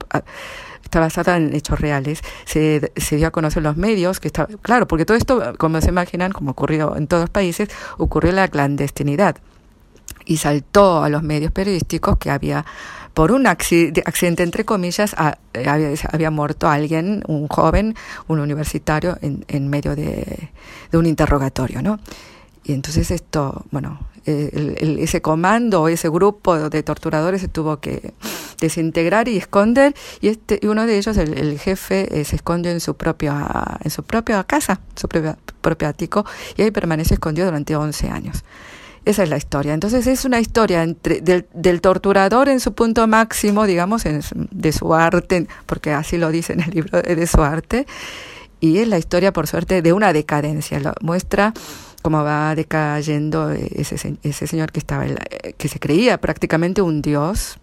está 0.84 1.00
basada 1.00 1.38
en 1.38 1.54
hechos 1.56 1.80
reales. 1.80 2.22
Se, 2.46 2.92
se 2.96 3.16
dio 3.16 3.28
a 3.28 3.32
conocer 3.32 3.64
los 3.64 3.78
medios, 3.78 4.20
que 4.20 4.28
está, 4.28 4.48
claro, 4.62 4.88
porque 4.88 5.06
todo 5.06 5.18
esto, 5.18 5.54
como 5.58 5.80
se 5.82 5.90
imaginan, 5.90 6.32
como 6.32 6.52
ocurrió 6.52 6.96
en 6.98 7.08
todos 7.08 7.24
los 7.24 7.30
países, 7.30 7.70
ocurrió 7.98 8.32
en 8.32 8.36
la 8.36 8.48
clandestinidad. 8.48 9.38
Y 10.26 10.38
saltó 10.38 11.04
a 11.04 11.10
los 11.10 11.24
medios 11.24 11.52
periodísticos 11.52 12.18
que 12.18 12.30
había, 12.30 12.66
por 13.14 13.32
un 13.32 13.48
accidente, 13.48 14.44
entre 14.44 14.66
comillas, 14.66 15.14
eh, 15.14 15.68
había, 15.68 15.94
había, 16.12 16.32
muerto 16.32 16.70
alguien, 16.70 17.24
un 17.28 17.48
joven, 17.48 17.96
un 18.28 18.40
universitario, 18.40 19.18
en, 19.22 19.46
en 19.48 19.70
medio 19.70 19.96
de, 19.96 20.50
de 20.92 20.98
un 20.98 21.06
interrogatorio, 21.06 21.82
¿no? 21.82 22.00
Y 22.64 22.74
entonces 22.74 23.12
esto, 23.12 23.66
bueno, 23.72 24.00
el, 24.26 25.00
ese 25.00 25.22
comando 25.22 25.88
ese 25.88 26.10
grupo 26.10 26.70
de 26.70 26.84
torturadores 26.84 27.42
se 27.42 27.48
tuvo 27.48 27.80
que 27.80 28.14
desintegrar 28.60 29.28
y 29.28 29.38
esconder. 29.38 29.96
Y 30.22 30.28
este 30.28 30.60
y 30.62 30.68
uno 30.68 30.86
de 30.86 30.98
ellos 30.98 31.18
el, 31.18 31.60
jefe 31.60 32.20
eh, 32.20 32.24
se 32.26 32.36
esconde 32.36 32.72
en 32.72 32.80
su 32.80 32.96
propia 32.96 33.80
en 33.82 33.92
su 33.92 34.04
propia 34.04 34.44
casa 34.44 34.80
su 34.96 35.08
propio, 35.08 35.38
propio 35.62 35.88
ático 35.88 36.26
y 36.56 36.62
ahí 36.62 36.72
permanece 36.72 37.16
escondido 37.16 37.48
durante 37.48 37.76
11 37.76 38.10
años. 38.10 38.44
Esa 39.04 39.24
es 39.24 39.30
la 39.30 39.38
historia. 39.38 39.74
Entonces 39.74 40.06
es 40.06 40.26
una 40.26 40.40
historia 40.40 40.84
entre 40.84 41.22
del, 41.22 41.48
del 41.56 41.82
torturador 41.82 42.50
en 42.50 42.60
su 42.60 42.74
punto 42.74 43.08
máximo 43.08 43.66
digamos 43.66 44.06
en, 44.06 44.22
de 44.52 44.72
su 44.72 44.94
arte 44.94 45.48
porque 45.66 45.94
así 45.94 46.18
lo 46.18 46.30
dice 46.30 46.54
en 46.54 46.62
el 46.62 46.70
libro 46.70 47.02
de 47.02 47.28
su 47.28 47.42
arte. 47.42 47.88
Y 48.60 48.78
es 48.78 48.88
la 48.88 49.00
historia 49.00 49.34
por 49.34 49.48
suerte 49.48 49.82
de 49.82 49.92
una 49.92 50.14
decadencia. 50.14 50.80
Lo 50.80 50.94
muestra 51.02 51.52
cómo 52.02 52.24
va 52.24 52.56
decayendo 52.56 53.52
ese, 53.52 53.98
señor 54.48 54.72
que 54.72 54.80
estaba 54.80 55.06
que 55.58 55.68
se 55.68 55.80
creía 55.80 56.20
prácticamente 56.20 56.82
un 56.82 57.02
dios 57.02 57.58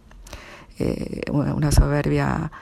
eh, 0.78 1.22
una 1.32 1.72
soberbia 1.72 2.52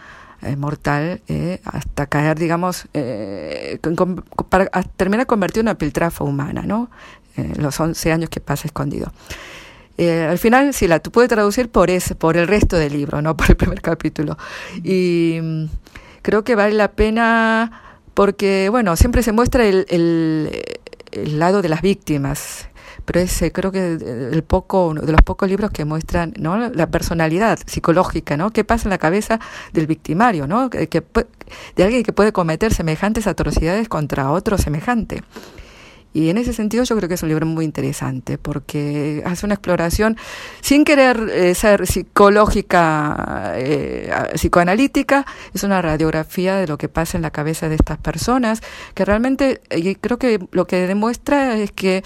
eh, 0.40 0.56
mortal 0.56 1.20
eh, 1.28 1.60
hasta 1.64 2.06
caer 2.06 2.38
digamos 2.38 2.86
para 4.48 4.66
terminar 4.96 5.26
convertido 5.26 5.60
en 5.60 5.66
una 5.66 5.78
piltrafa 5.78 6.24
humana 6.24 6.62
no 6.62 6.90
los 7.58 7.78
11 7.78 8.12
años 8.12 8.30
que 8.30 8.40
pasa 8.40 8.66
escondido. 8.66 9.12
Al 9.98 10.38
final 10.38 10.72
sí 10.72 10.88
la 10.88 11.00
tú 11.00 11.10
puedes 11.10 11.28
traducir 11.28 11.68
por 11.68 11.90
ese 11.90 12.14
por 12.14 12.38
el 12.38 12.48
resto 12.48 12.76
del 12.76 12.94
libro 12.94 13.20
no 13.20 13.36
por 13.36 13.50
el 13.50 13.56
primer 13.56 13.82
capítulo. 13.82 14.38
Y 14.82 15.38
mm, 15.42 15.64
creo 16.22 16.44
que 16.44 16.54
vale 16.54 16.74
la 16.74 16.92
pena 16.92 18.00
porque 18.14 18.70
bueno 18.70 18.96
siempre 18.96 19.22
se 19.22 19.32
muestra 19.32 19.66
el 19.66 19.84
lado 21.12 21.62
de 21.62 21.68
las 21.68 21.82
víctimas 21.82 22.68
pero 23.04 23.20
es 23.20 23.42
creo 23.52 23.72
que 23.72 23.92
el 24.32 24.42
poco 24.42 24.94
de 24.94 25.12
los 25.12 25.22
pocos 25.22 25.48
libros 25.48 25.70
que 25.70 25.84
muestran 25.84 26.34
no 26.38 26.56
la 26.56 26.86
personalidad 26.88 27.58
psicológica 27.66 28.36
no 28.36 28.50
qué 28.50 28.64
pasa 28.64 28.84
en 28.84 28.90
la 28.90 28.98
cabeza 28.98 29.38
del 29.72 29.86
victimario 29.86 30.46
no 30.46 30.70
que, 30.70 30.88
de 31.76 31.84
alguien 31.84 32.02
que 32.02 32.12
puede 32.12 32.32
cometer 32.32 32.72
semejantes 32.72 33.26
atrocidades 33.26 33.88
contra 33.88 34.30
otro 34.30 34.58
semejante 34.58 35.22
y 36.16 36.30
en 36.30 36.38
ese 36.38 36.54
sentido 36.54 36.82
yo 36.84 36.96
creo 36.96 37.10
que 37.10 37.16
es 37.16 37.22
un 37.22 37.28
libro 37.28 37.44
muy 37.44 37.66
interesante 37.66 38.38
porque 38.38 39.22
hace 39.26 39.44
una 39.44 39.54
exploración 39.54 40.16
sin 40.62 40.86
querer 40.86 41.28
eh, 41.30 41.54
ser 41.54 41.86
psicológica, 41.86 43.52
eh, 43.56 44.10
psicoanalítica, 44.32 45.26
es 45.52 45.62
una 45.62 45.82
radiografía 45.82 46.56
de 46.56 46.66
lo 46.66 46.78
que 46.78 46.88
pasa 46.88 47.18
en 47.18 47.22
la 47.22 47.32
cabeza 47.32 47.68
de 47.68 47.74
estas 47.74 47.98
personas 47.98 48.62
que 48.94 49.04
realmente 49.04 49.60
y 49.70 49.94
creo 49.96 50.18
que 50.18 50.40
lo 50.52 50.66
que 50.66 50.86
demuestra 50.86 51.58
es 51.58 51.70
que 51.72 52.02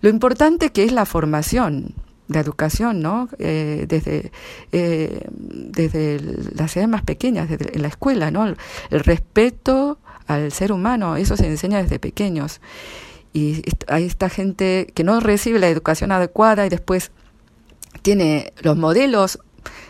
lo 0.00 0.08
importante 0.08 0.70
que 0.70 0.82
es 0.82 0.90
la 0.90 1.06
formación 1.06 1.94
la 2.26 2.40
educación, 2.40 3.02
¿no? 3.02 3.28
Eh, 3.38 3.84
desde, 3.86 4.32
desde 4.72 6.18
las 6.54 6.74
edades 6.74 6.88
más 6.88 7.02
pequeñas, 7.02 7.50
desde 7.50 7.78
la 7.78 7.88
escuela, 7.88 8.30
¿no? 8.30 8.46
el 8.46 8.56
respeto 8.90 9.98
al 10.26 10.50
ser 10.50 10.72
humano, 10.72 11.16
eso 11.16 11.36
se 11.36 11.46
enseña 11.46 11.82
desde 11.82 11.98
pequeños. 11.98 12.60
Y 13.34 13.64
hay 13.88 14.04
esta 14.04 14.28
gente 14.30 14.86
que 14.94 15.02
no 15.02 15.18
recibe 15.18 15.58
la 15.58 15.68
educación 15.68 16.12
adecuada 16.12 16.64
y 16.66 16.68
después 16.68 17.10
tiene 18.02 18.52
los 18.62 18.76
modelos 18.76 19.40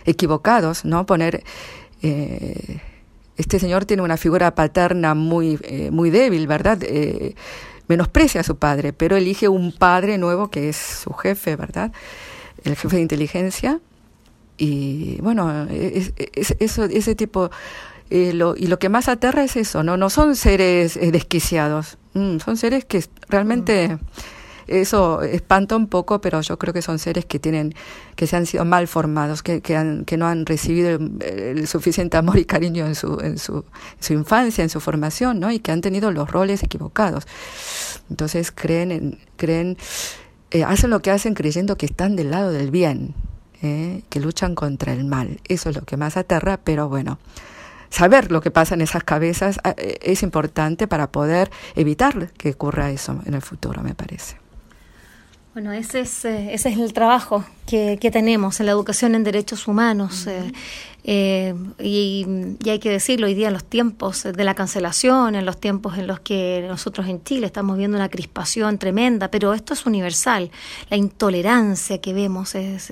equivocados, 0.07 0.87
¿no? 0.87 1.04
Poner 1.04 1.44
eh, 2.02 2.80
este 3.37 3.59
señor 3.59 3.85
tiene 3.85 4.02
una 4.02 4.16
figura 4.16 4.54
paterna 4.54 5.14
muy, 5.14 5.59
eh, 5.62 5.90
muy 5.90 6.09
débil, 6.09 6.46
¿verdad? 6.46 6.78
Eh, 6.83 7.35
menosprecia 7.87 8.40
a 8.40 8.44
su 8.44 8.57
padre, 8.57 8.94
pero 8.94 9.14
elige 9.14 9.48
un 9.48 9.72
padre 9.72 10.16
nuevo 10.16 10.48
que 10.50 10.70
es 10.70 10.76
su 10.76 11.12
jefe, 11.12 11.54
¿verdad? 11.57 11.92
El 12.64 12.76
jefe 12.76 12.96
de 12.96 13.02
inteligencia. 13.02 13.80
Y 14.57 15.20
bueno, 15.20 15.66
ese 15.68 17.14
tipo... 17.14 17.50
Eh, 18.11 18.33
lo, 18.33 18.55
y 18.57 18.67
lo 18.67 18.79
que 18.79 18.88
más 18.88 19.09
aterra 19.09 19.45
es 19.45 19.57
eso, 19.57 19.83
¿no? 19.83 19.97
No 19.97 20.11
son 20.11 20.37
seres 20.37 20.95
desquiciados, 20.95 21.99
mm, 22.14 22.38
son 22.38 22.57
seres 22.57 22.85
que 22.85 23.05
realmente... 23.29 23.88
Mm 23.88 23.99
eso 24.67 25.23
espanta 25.23 25.77
un 25.77 25.88
poco, 25.88 26.21
pero 26.21 26.40
yo 26.40 26.59
creo 26.59 26.73
que 26.73 26.83
son 26.83 26.99
seres 26.99 27.27
que 27.27 27.38
tienen, 27.38 27.75
que 28.17 28.27
se 28.27 28.37
han 28.37 28.47
sido 28.47 28.64
mal 28.64 28.88
formados, 28.88 29.43
que, 29.43 29.61
que, 29.61 29.77
han, 29.77 30.05
que 30.05 30.17
no 30.17 30.27
han 30.27 30.47
recibido 30.47 30.99
el, 31.21 31.67
suficiente 31.67 32.17
amor 32.17 32.38
y 32.38 32.45
cariño 32.45 32.87
en 32.87 32.95
su, 32.95 33.19
en 33.21 33.38
su, 33.38 33.64
su 34.01 34.12
infancia, 34.12 34.62
en 34.64 34.71
su 34.71 34.81
formación, 34.81 35.40
¿no? 35.40 35.51
Y 35.51 35.59
que 35.59 35.73
han 35.73 35.81
tenido 35.81 36.11
los 36.12 36.31
roles 36.31 36.62
equivocados. 36.62 37.27
Entonces 38.11 38.53
creen, 38.53 38.90
en, 38.90 39.19
creen, 39.37 39.77
eh, 40.51 40.64
hacen 40.64 40.90
lo 40.90 41.03
que 41.03 41.11
hacen 41.11 41.35
creyendo 41.35 41.77
que 41.77 41.87
están 41.87 42.17
del 42.17 42.31
lado 42.31 42.51
del 42.51 42.71
bien, 42.71 43.14
¿eh? 43.62 44.03
que 44.09 44.21
luchan 44.21 44.55
contra 44.55 44.93
el 44.93 45.05
mal. 45.05 45.40
Eso 45.49 45.71
es 45.71 45.77
lo 45.77 45.83
que 45.83 45.97
más 45.97 46.17
aterra, 46.17 46.61
pero 46.62 46.88
bueno 46.88 47.19
saber 47.94 48.33
lo 48.33 48.40
que 48.40 48.50
pasa 48.50 48.74
en 48.74 48.80
esas 48.80 49.04
cabezas 49.04 49.61
eh, 49.76 49.98
es 50.02 50.22
importante 50.22 50.88
para 50.88 51.12
poder 51.12 51.50
evitar 51.76 52.33
que 52.33 52.50
ocurra 52.50 52.90
eso 52.90 53.20
en 53.24 53.35
el 53.35 53.42
futuro, 53.42 53.83
me 53.83 53.94
parece. 53.94 54.37
Bueno, 55.52 55.70
ese 55.70 56.00
es, 56.00 56.24
eh, 56.24 56.52
ese 56.52 56.70
es 56.70 56.78
el 56.78 56.92
trabajo 56.92 57.44
que, 57.64 57.96
tenemos 58.12 58.59
en 58.59 58.66
la 58.66 58.72
educación 58.72 59.14
en 59.14 59.22
derechos 59.22 59.68
humanos. 59.68 60.26
Eh, 61.07 61.54
y, 61.78 62.26
hay 62.68 62.78
que 62.80 62.90
decirlo, 62.90 63.26
hoy 63.26 63.35
día 63.35 63.48
en 63.48 63.52
los 63.52 63.64
tiempos 63.64 64.24
de 64.24 64.44
la 64.44 64.54
cancelación, 64.54 65.37
en 65.37 65.46
los 65.46 65.61
tiempos 65.61 65.96
en 65.96 66.09
los 66.09 66.18
que 66.18 66.64
nosotros 66.66 67.07
en 67.07 67.22
Chile 67.22 67.46
estamos 67.46 67.78
viendo 67.78 67.96
una 67.96 68.09
crispación 68.09 68.78
tremenda, 68.78 69.30
pero 69.30 69.54
esto 69.54 69.74
es 69.74 69.87
universal. 69.87 70.50
La 70.90 70.96
intolerancia 70.96 72.00
que 72.00 72.12
vemos 72.12 72.57
es, 72.57 72.90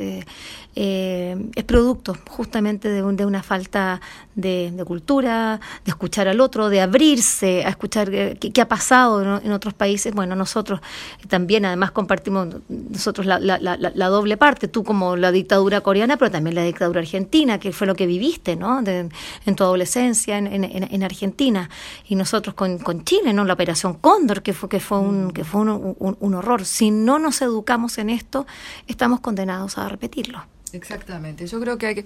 es 0.74 1.64
producto 1.64 2.16
justamente 2.30 2.88
de, 2.88 3.02
de 3.02 3.26
una 3.26 3.42
falta 3.42 4.00
de, 4.34 4.72
cultura, 4.86 5.60
de 5.84 5.90
escuchar 5.90 6.28
al 6.28 6.40
otro, 6.40 6.70
de 6.70 6.80
abrirse 6.80 7.64
a 7.64 7.68
escuchar 7.68 8.10
qué, 8.10 8.60
ha 8.60 8.68
pasado 8.68 9.40
en 9.40 9.52
otros 9.52 9.74
países. 9.74 10.14
Bueno, 10.14 10.34
nosotros 10.34 10.80
también 11.28 11.66
además 11.66 11.90
compartimos 11.90 12.48
nosotros 12.68 13.26
la, 13.26 13.38
la, 13.38 13.58
la, 13.58 14.08
doble 14.08 14.36
parte, 14.36 14.68
tú 14.68 14.84
como 14.84 15.16
la 15.16 15.30
dictadura 15.30 15.80
coreana, 15.82 16.16
pero 16.16 16.30
también 16.30 16.54
la 16.54 16.62
dictadura 16.62 17.00
argentina, 17.00 17.58
que 17.58 17.72
fue 17.72 17.86
lo 17.86 17.94
que 17.94 18.06
viviste 18.06 18.56
¿no? 18.56 18.80
en 18.80 19.56
tu 19.56 19.64
adolescencia 19.64 20.38
en, 20.38 20.46
en, 20.46 20.64
en, 20.64 21.02
Argentina. 21.02 21.68
Y 22.08 22.14
nosotros 22.14 22.54
con, 22.54 22.78
con 22.78 23.04
Chile, 23.04 23.32
¿no? 23.32 23.44
la 23.44 23.52
operación 23.52 23.94
Cóndor, 23.94 24.42
que 24.42 24.52
fue, 24.52 24.68
que 24.68 24.80
fue, 24.80 24.98
un, 24.98 25.32
que 25.32 25.44
fue 25.44 25.60
un, 25.60 25.96
un 25.98 26.34
horror. 26.34 26.64
Si 26.64 26.90
no 26.90 27.18
nos 27.18 27.42
educamos 27.42 27.98
en 27.98 28.10
esto, 28.10 28.46
estamos 28.86 29.20
condenados 29.20 29.76
a 29.78 29.88
repetirlo. 29.88 30.42
Exactamente, 30.72 31.46
yo 31.46 31.60
creo 31.60 31.76
que 31.76 31.86
hay 31.86 31.94
que, 31.94 32.04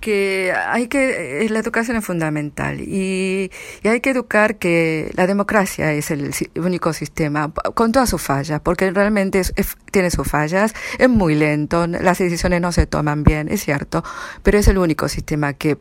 que, 0.00 0.52
hay 0.52 0.86
que 0.86 1.46
la 1.50 1.58
educación 1.58 1.96
es 1.96 2.04
fundamental 2.04 2.80
y, 2.80 3.50
y, 3.82 3.88
hay 3.88 4.00
que 4.00 4.10
educar 4.10 4.56
que 4.56 5.10
la 5.14 5.26
democracia 5.26 5.92
es 5.92 6.12
el 6.12 6.30
único 6.56 6.92
sistema 6.92 7.52
con 7.74 7.90
todas 7.90 8.10
sus 8.10 8.22
fallas, 8.22 8.60
porque 8.60 8.90
realmente 8.92 9.42
tiene 9.90 10.10
sus 10.10 10.28
fallas, 10.28 10.74
es 10.98 11.08
muy 11.08 11.34
lento, 11.34 11.88
las 11.88 12.18
decisiones 12.18 12.60
no 12.60 12.70
se 12.70 12.86
toman 12.86 13.24
bien, 13.24 13.48
es 13.48 13.64
cierto, 13.64 14.04
pero 14.44 14.58
es 14.58 14.68
el 14.68 14.78
único 14.78 15.08
sistema 15.08 15.54
que 15.54 15.78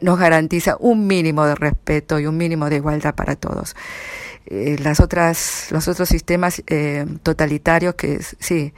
nos 0.00 0.18
garantiza 0.18 0.76
un 0.80 1.06
mínimo 1.06 1.44
de 1.44 1.54
respeto 1.54 2.18
y 2.18 2.26
un 2.26 2.36
mínimo 2.36 2.70
de 2.70 2.76
igualdad 2.76 3.14
para 3.14 3.36
todos. 3.36 3.76
Eh, 4.46 4.76
las 4.82 5.00
otras, 5.00 5.68
los 5.70 5.88
otros 5.88 6.08
sistemas 6.08 6.62
eh, 6.66 7.06
totalitarios 7.22 7.94
que 7.94 8.20
sí, 8.22 8.72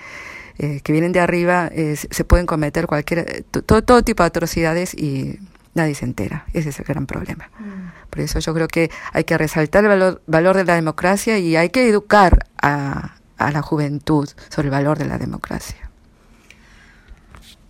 eh, 0.59 0.81
que 0.83 0.93
vienen 0.93 1.13
de 1.13 1.21
arriba, 1.21 1.69
eh, 1.73 1.97
se 1.97 2.25
pueden 2.25 2.47
cometer 2.47 2.87
cualquier, 2.87 3.45
todo, 3.51 3.83
todo 3.83 4.03
tipo 4.03 4.23
de 4.23 4.29
atrocidades 4.29 4.95
y 4.95 5.39
nadie 5.75 5.95
se 5.95 6.05
entera. 6.05 6.47
Ese 6.53 6.71
es 6.71 6.79
el 6.79 6.85
gran 6.85 7.07
problema. 7.07 7.51
Mm. 7.59 8.09
Por 8.11 8.21
eso 8.21 8.39
yo 8.39 8.55
creo 8.55 8.69
que 8.69 8.91
hay 9.13 9.25
que 9.25 9.37
resaltar 9.37 9.85
el 9.85 9.91
valor, 9.91 10.23
valor 10.27 10.57
de 10.57 10.65
la 10.65 10.75
democracia 10.75 11.39
y 11.39 11.57
hay 11.57 11.71
que 11.71 11.89
educar 11.89 12.47
a, 12.61 13.17
a 13.39 13.51
la 13.51 13.63
juventud 13.63 14.29
sobre 14.49 14.69
el 14.69 14.73
valor 14.73 14.99
de 14.99 15.07
la 15.07 15.19
democracia. 15.19 15.86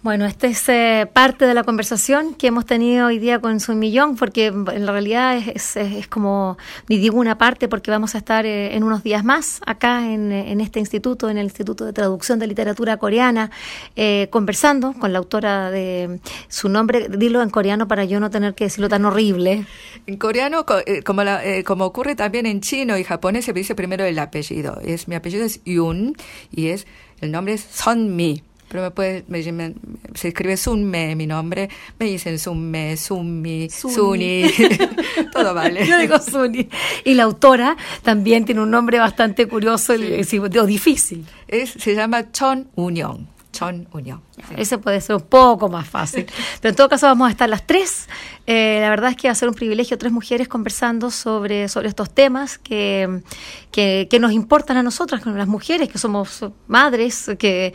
Bueno, 0.07 0.25
esta 0.25 0.47
es 0.47 0.69
eh, 0.69 1.11
parte 1.13 1.49
de 1.49 1.55
la 1.55 1.65
conversación 1.65 2.37
que 2.37 2.47
hemos 2.47 2.65
tenido 2.65 3.09
hoy 3.09 3.19
día 3.19 3.41
con 3.41 3.59
Sun 3.59 3.81
Millón, 3.81 4.15
porque 4.15 4.47
en 4.47 4.87
realidad 4.87 5.37
es, 5.37 6.07
como, 6.09 6.57
ni 6.89 6.97
digo 6.99 7.19
una 7.19 7.39
parte, 7.39 7.67
porque 7.67 7.91
vamos 7.91 8.15
a 8.15 8.19
estar 8.19 8.47
eh, 8.47 8.77
en 8.77 8.85
unos 8.85 9.03
días 9.03 9.25
más 9.25 9.61
acá 9.67 10.09
en, 10.09 10.31
en, 10.31 10.61
este 10.61 10.79
instituto, 10.79 11.29
en 11.29 11.39
el 11.39 11.47
Instituto 11.47 11.85
de 11.85 11.93
Traducción 11.93 12.39
de 12.39 12.47
Literatura 12.47 12.99
Coreana, 12.99 13.51
eh, 13.97 14.29
conversando 14.31 14.93
con 14.93 15.13
la 15.13 15.19
autora 15.19 15.73
de 15.73 16.21
su 16.47 16.69
nombre, 16.69 17.09
dilo 17.09 17.43
en 17.43 17.51
coreano 17.51 17.89
para 17.89 18.05
yo 18.05 18.21
no 18.21 18.31
tener 18.31 18.55
que 18.55 18.67
decirlo 18.67 18.89
tan 18.89 19.05
horrible. 19.07 19.67
En 20.07 20.19
coreano, 20.19 20.67
como, 21.05 21.25
la, 21.25 21.43
como 21.65 21.85
ocurre 21.85 22.15
también 22.15 22.47
en 22.47 22.61
chino 22.61 22.97
y 22.97 23.03
japonés, 23.03 23.45
se 23.45 23.53
dice 23.53 23.75
primero 23.75 24.05
el 24.05 24.21
apellido. 24.21 24.81
Es, 24.85 25.09
mi 25.09 25.17
apellido 25.17 25.45
es 25.45 25.65
Yun 25.65 26.15
y 26.53 26.69
es, 26.69 26.87
el 27.21 27.33
nombre 27.33 27.55
es 27.55 27.63
Son 27.63 28.15
Mi 28.15 28.45
pero 28.69 28.83
me 28.83 28.91
puede, 28.91 29.25
me, 29.29 29.75
se 30.15 30.29
escribe 30.29 30.57
Sunme, 30.57 31.15
mi 31.15 31.27
nombre, 31.27 31.69
me 31.99 32.07
dicen 32.07 32.39
Sunme, 32.39 32.97
Sunmi, 32.97 33.69
Suni, 33.71 34.45
todo 35.33 35.55
vale. 35.55 35.87
Yo 35.87 35.99
digo 35.99 36.19
Suni. 36.19 36.69
Y 37.05 37.15
la 37.15 37.25
autora 37.25 37.77
también 38.03 38.45
tiene 38.45 38.61
un 38.61 38.71
nombre 38.71 38.99
bastante 38.99 39.47
curioso 39.47 39.93
o 39.95 40.67
difícil. 40.67 41.27
Es, 41.47 41.71
se 41.71 41.95
llama 41.95 42.33
Chon 42.33 42.69
Union. 42.75 43.37
Chon 43.57 43.89
Unión. 43.93 44.21
Ese 44.57 44.77
puede 44.77 45.01
ser 45.01 45.17
un 45.17 45.23
poco 45.23 45.71
más 45.71 45.89
fácil. 45.89 46.27
Pero 46.61 46.71
en 46.71 46.77
todo 46.77 46.91
caso 46.91 47.07
vamos 47.07 47.29
a 47.29 47.31
estar 47.31 47.49
las 47.49 47.67
tres. 47.67 48.07
Eh, 48.47 48.79
la 48.83 48.91
verdad 48.91 49.11
es 49.11 49.17
que 49.17 49.29
va 49.29 49.33
a 49.33 49.35
ser 49.35 49.49
un 49.49 49.55
privilegio 49.55 49.97
tres 49.97 50.13
mujeres 50.13 50.47
conversando 50.47 51.11
sobre, 51.11 51.69
sobre 51.69 51.89
estos 51.89 52.11
temas 52.11 52.59
que, 52.59 53.23
que, 53.71 54.09
que 54.11 54.21
nos 54.21 54.33
importan 54.33 54.77
a 54.77 54.83
nosotras, 54.83 55.25
las 55.25 55.49
mujeres 55.49 55.89
que 55.89 55.97
somos 55.97 56.45
madres, 56.69 57.31
que, 57.39 57.73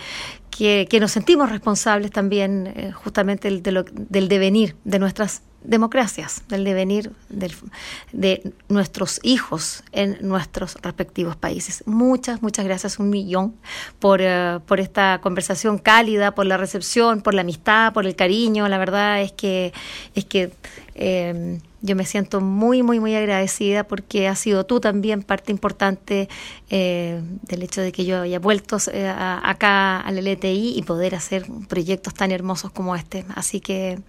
que, 0.52 0.88
que 0.90 1.00
nos 1.00 1.12
sentimos 1.12 1.50
responsables 1.50 2.12
también 2.12 2.68
eh, 2.68 2.92
justamente 2.92 3.50
del, 3.50 3.64
de 3.64 3.72
lo, 3.72 3.84
del 3.84 4.28
devenir 4.28 4.76
de 4.84 5.00
nuestras 5.00 5.42
democracias, 5.64 6.44
del 6.50 6.64
devenir 6.64 7.12
del, 7.30 7.54
de 8.12 8.54
nuestros 8.68 9.20
hijos 9.24 9.84
en 9.92 10.18
nuestros 10.22 10.76
respectivos 10.82 11.36
países. 11.36 11.84
Muchas, 11.86 12.42
muchas 12.42 12.66
gracias, 12.66 13.00
un 13.00 13.10
millón, 13.10 13.54
por, 14.00 14.22
uh, 14.22 14.60
por 14.62 14.80
esta 14.80 15.20
conversación 15.22 15.78
cálida, 15.78 16.34
por 16.34 16.46
la 16.48 16.58
recepción, 16.58 17.22
por 17.22 17.34
la 17.34 17.42
amistad, 17.42 17.94
por 17.94 18.06
el 18.06 18.16
cariño. 18.16 18.68
La 18.68 18.80
verdad 18.80 19.22
es 19.22 19.32
que, 19.34 19.72
es 20.16 20.26
que 20.26 20.52
eh, 20.96 21.60
yo 21.82 21.96
me 21.96 22.06
siento 22.06 22.41
muy, 22.41 22.84
muy, 22.84 23.00
muy 23.00 23.15
agradecida 23.15 23.84
porque 23.84 24.28
has 24.28 24.39
sido 24.39 24.65
tú 24.65 24.80
también 24.80 25.24
parte 25.24 25.52
importante 25.52 26.30
eh, 26.70 27.22
del 27.44 27.63
hecho 27.63 27.82
de 27.82 27.91
que 27.91 28.06
yo 28.06 28.22
haya 28.22 28.39
vuelto 28.39 28.78
eh, 28.94 29.08
acá 29.10 30.00
al 30.00 30.17
LTI 30.17 30.74
y 30.78 30.84
poder 30.84 31.15
hacer 31.15 31.46
proyectos 31.67 32.13
tan 32.13 32.32
hermosos 32.32 32.72
como 32.72 32.96
este. 32.96 33.26
Así 33.36 33.60
que 33.60 34.00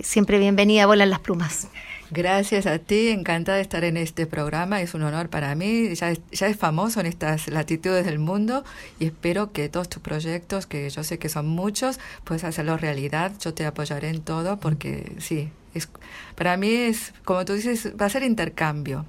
siempre 0.00 0.38
bienvenida, 0.38 0.86
Volan 0.86 1.10
las 1.10 1.20
Plumas. 1.20 1.68
Gracias 2.10 2.66
a 2.66 2.78
ti, 2.78 3.08
encantada 3.08 3.56
de 3.56 3.62
estar 3.62 3.84
en 3.84 3.96
este 3.96 4.26
programa, 4.26 4.82
es 4.82 4.92
un 4.92 5.02
honor 5.02 5.30
para 5.30 5.54
mí, 5.54 5.94
ya 5.94 6.10
es, 6.10 6.20
ya 6.30 6.46
es 6.46 6.58
famoso 6.58 7.00
en 7.00 7.06
estas 7.06 7.48
latitudes 7.48 8.04
del 8.04 8.18
mundo 8.18 8.64
y 9.00 9.06
espero 9.06 9.52
que 9.52 9.70
todos 9.70 9.88
tus 9.88 10.02
proyectos, 10.02 10.66
que 10.66 10.90
yo 10.90 11.04
sé 11.04 11.18
que 11.18 11.30
son 11.30 11.46
muchos, 11.48 11.98
puedas 12.24 12.44
hacerlos 12.44 12.82
realidad, 12.82 13.32
yo 13.40 13.54
te 13.54 13.64
apoyaré 13.64 14.10
en 14.10 14.20
todo 14.20 14.58
porque 14.58 15.12
sí, 15.20 15.48
es, 15.74 15.88
para 16.34 16.56
mí 16.56 16.68
es, 16.68 17.12
como 17.24 17.44
tú 17.44 17.54
dices, 17.54 17.92
va 18.00 18.06
a 18.06 18.08
ser 18.08 18.22
intercambio, 18.22 19.06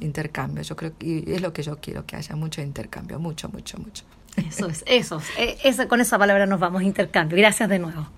intercambio, 0.00 0.62
yo 0.62 0.76
creo 0.76 0.96
que 0.96 1.24
es 1.26 1.40
lo 1.40 1.52
que 1.52 1.62
yo 1.62 1.78
quiero, 1.80 2.06
que 2.06 2.16
haya 2.16 2.36
mucho 2.36 2.62
intercambio, 2.62 3.18
mucho, 3.18 3.48
mucho, 3.48 3.78
mucho. 3.78 4.04
Eso 4.36 4.66
es, 4.68 4.82
eso, 4.86 5.22
es, 5.36 5.86
con 5.86 6.00
esa 6.00 6.18
palabra 6.18 6.46
nos 6.46 6.58
vamos, 6.58 6.82
intercambio. 6.82 7.38
Gracias 7.38 7.68
de 7.68 7.78
nuevo. 7.78 8.08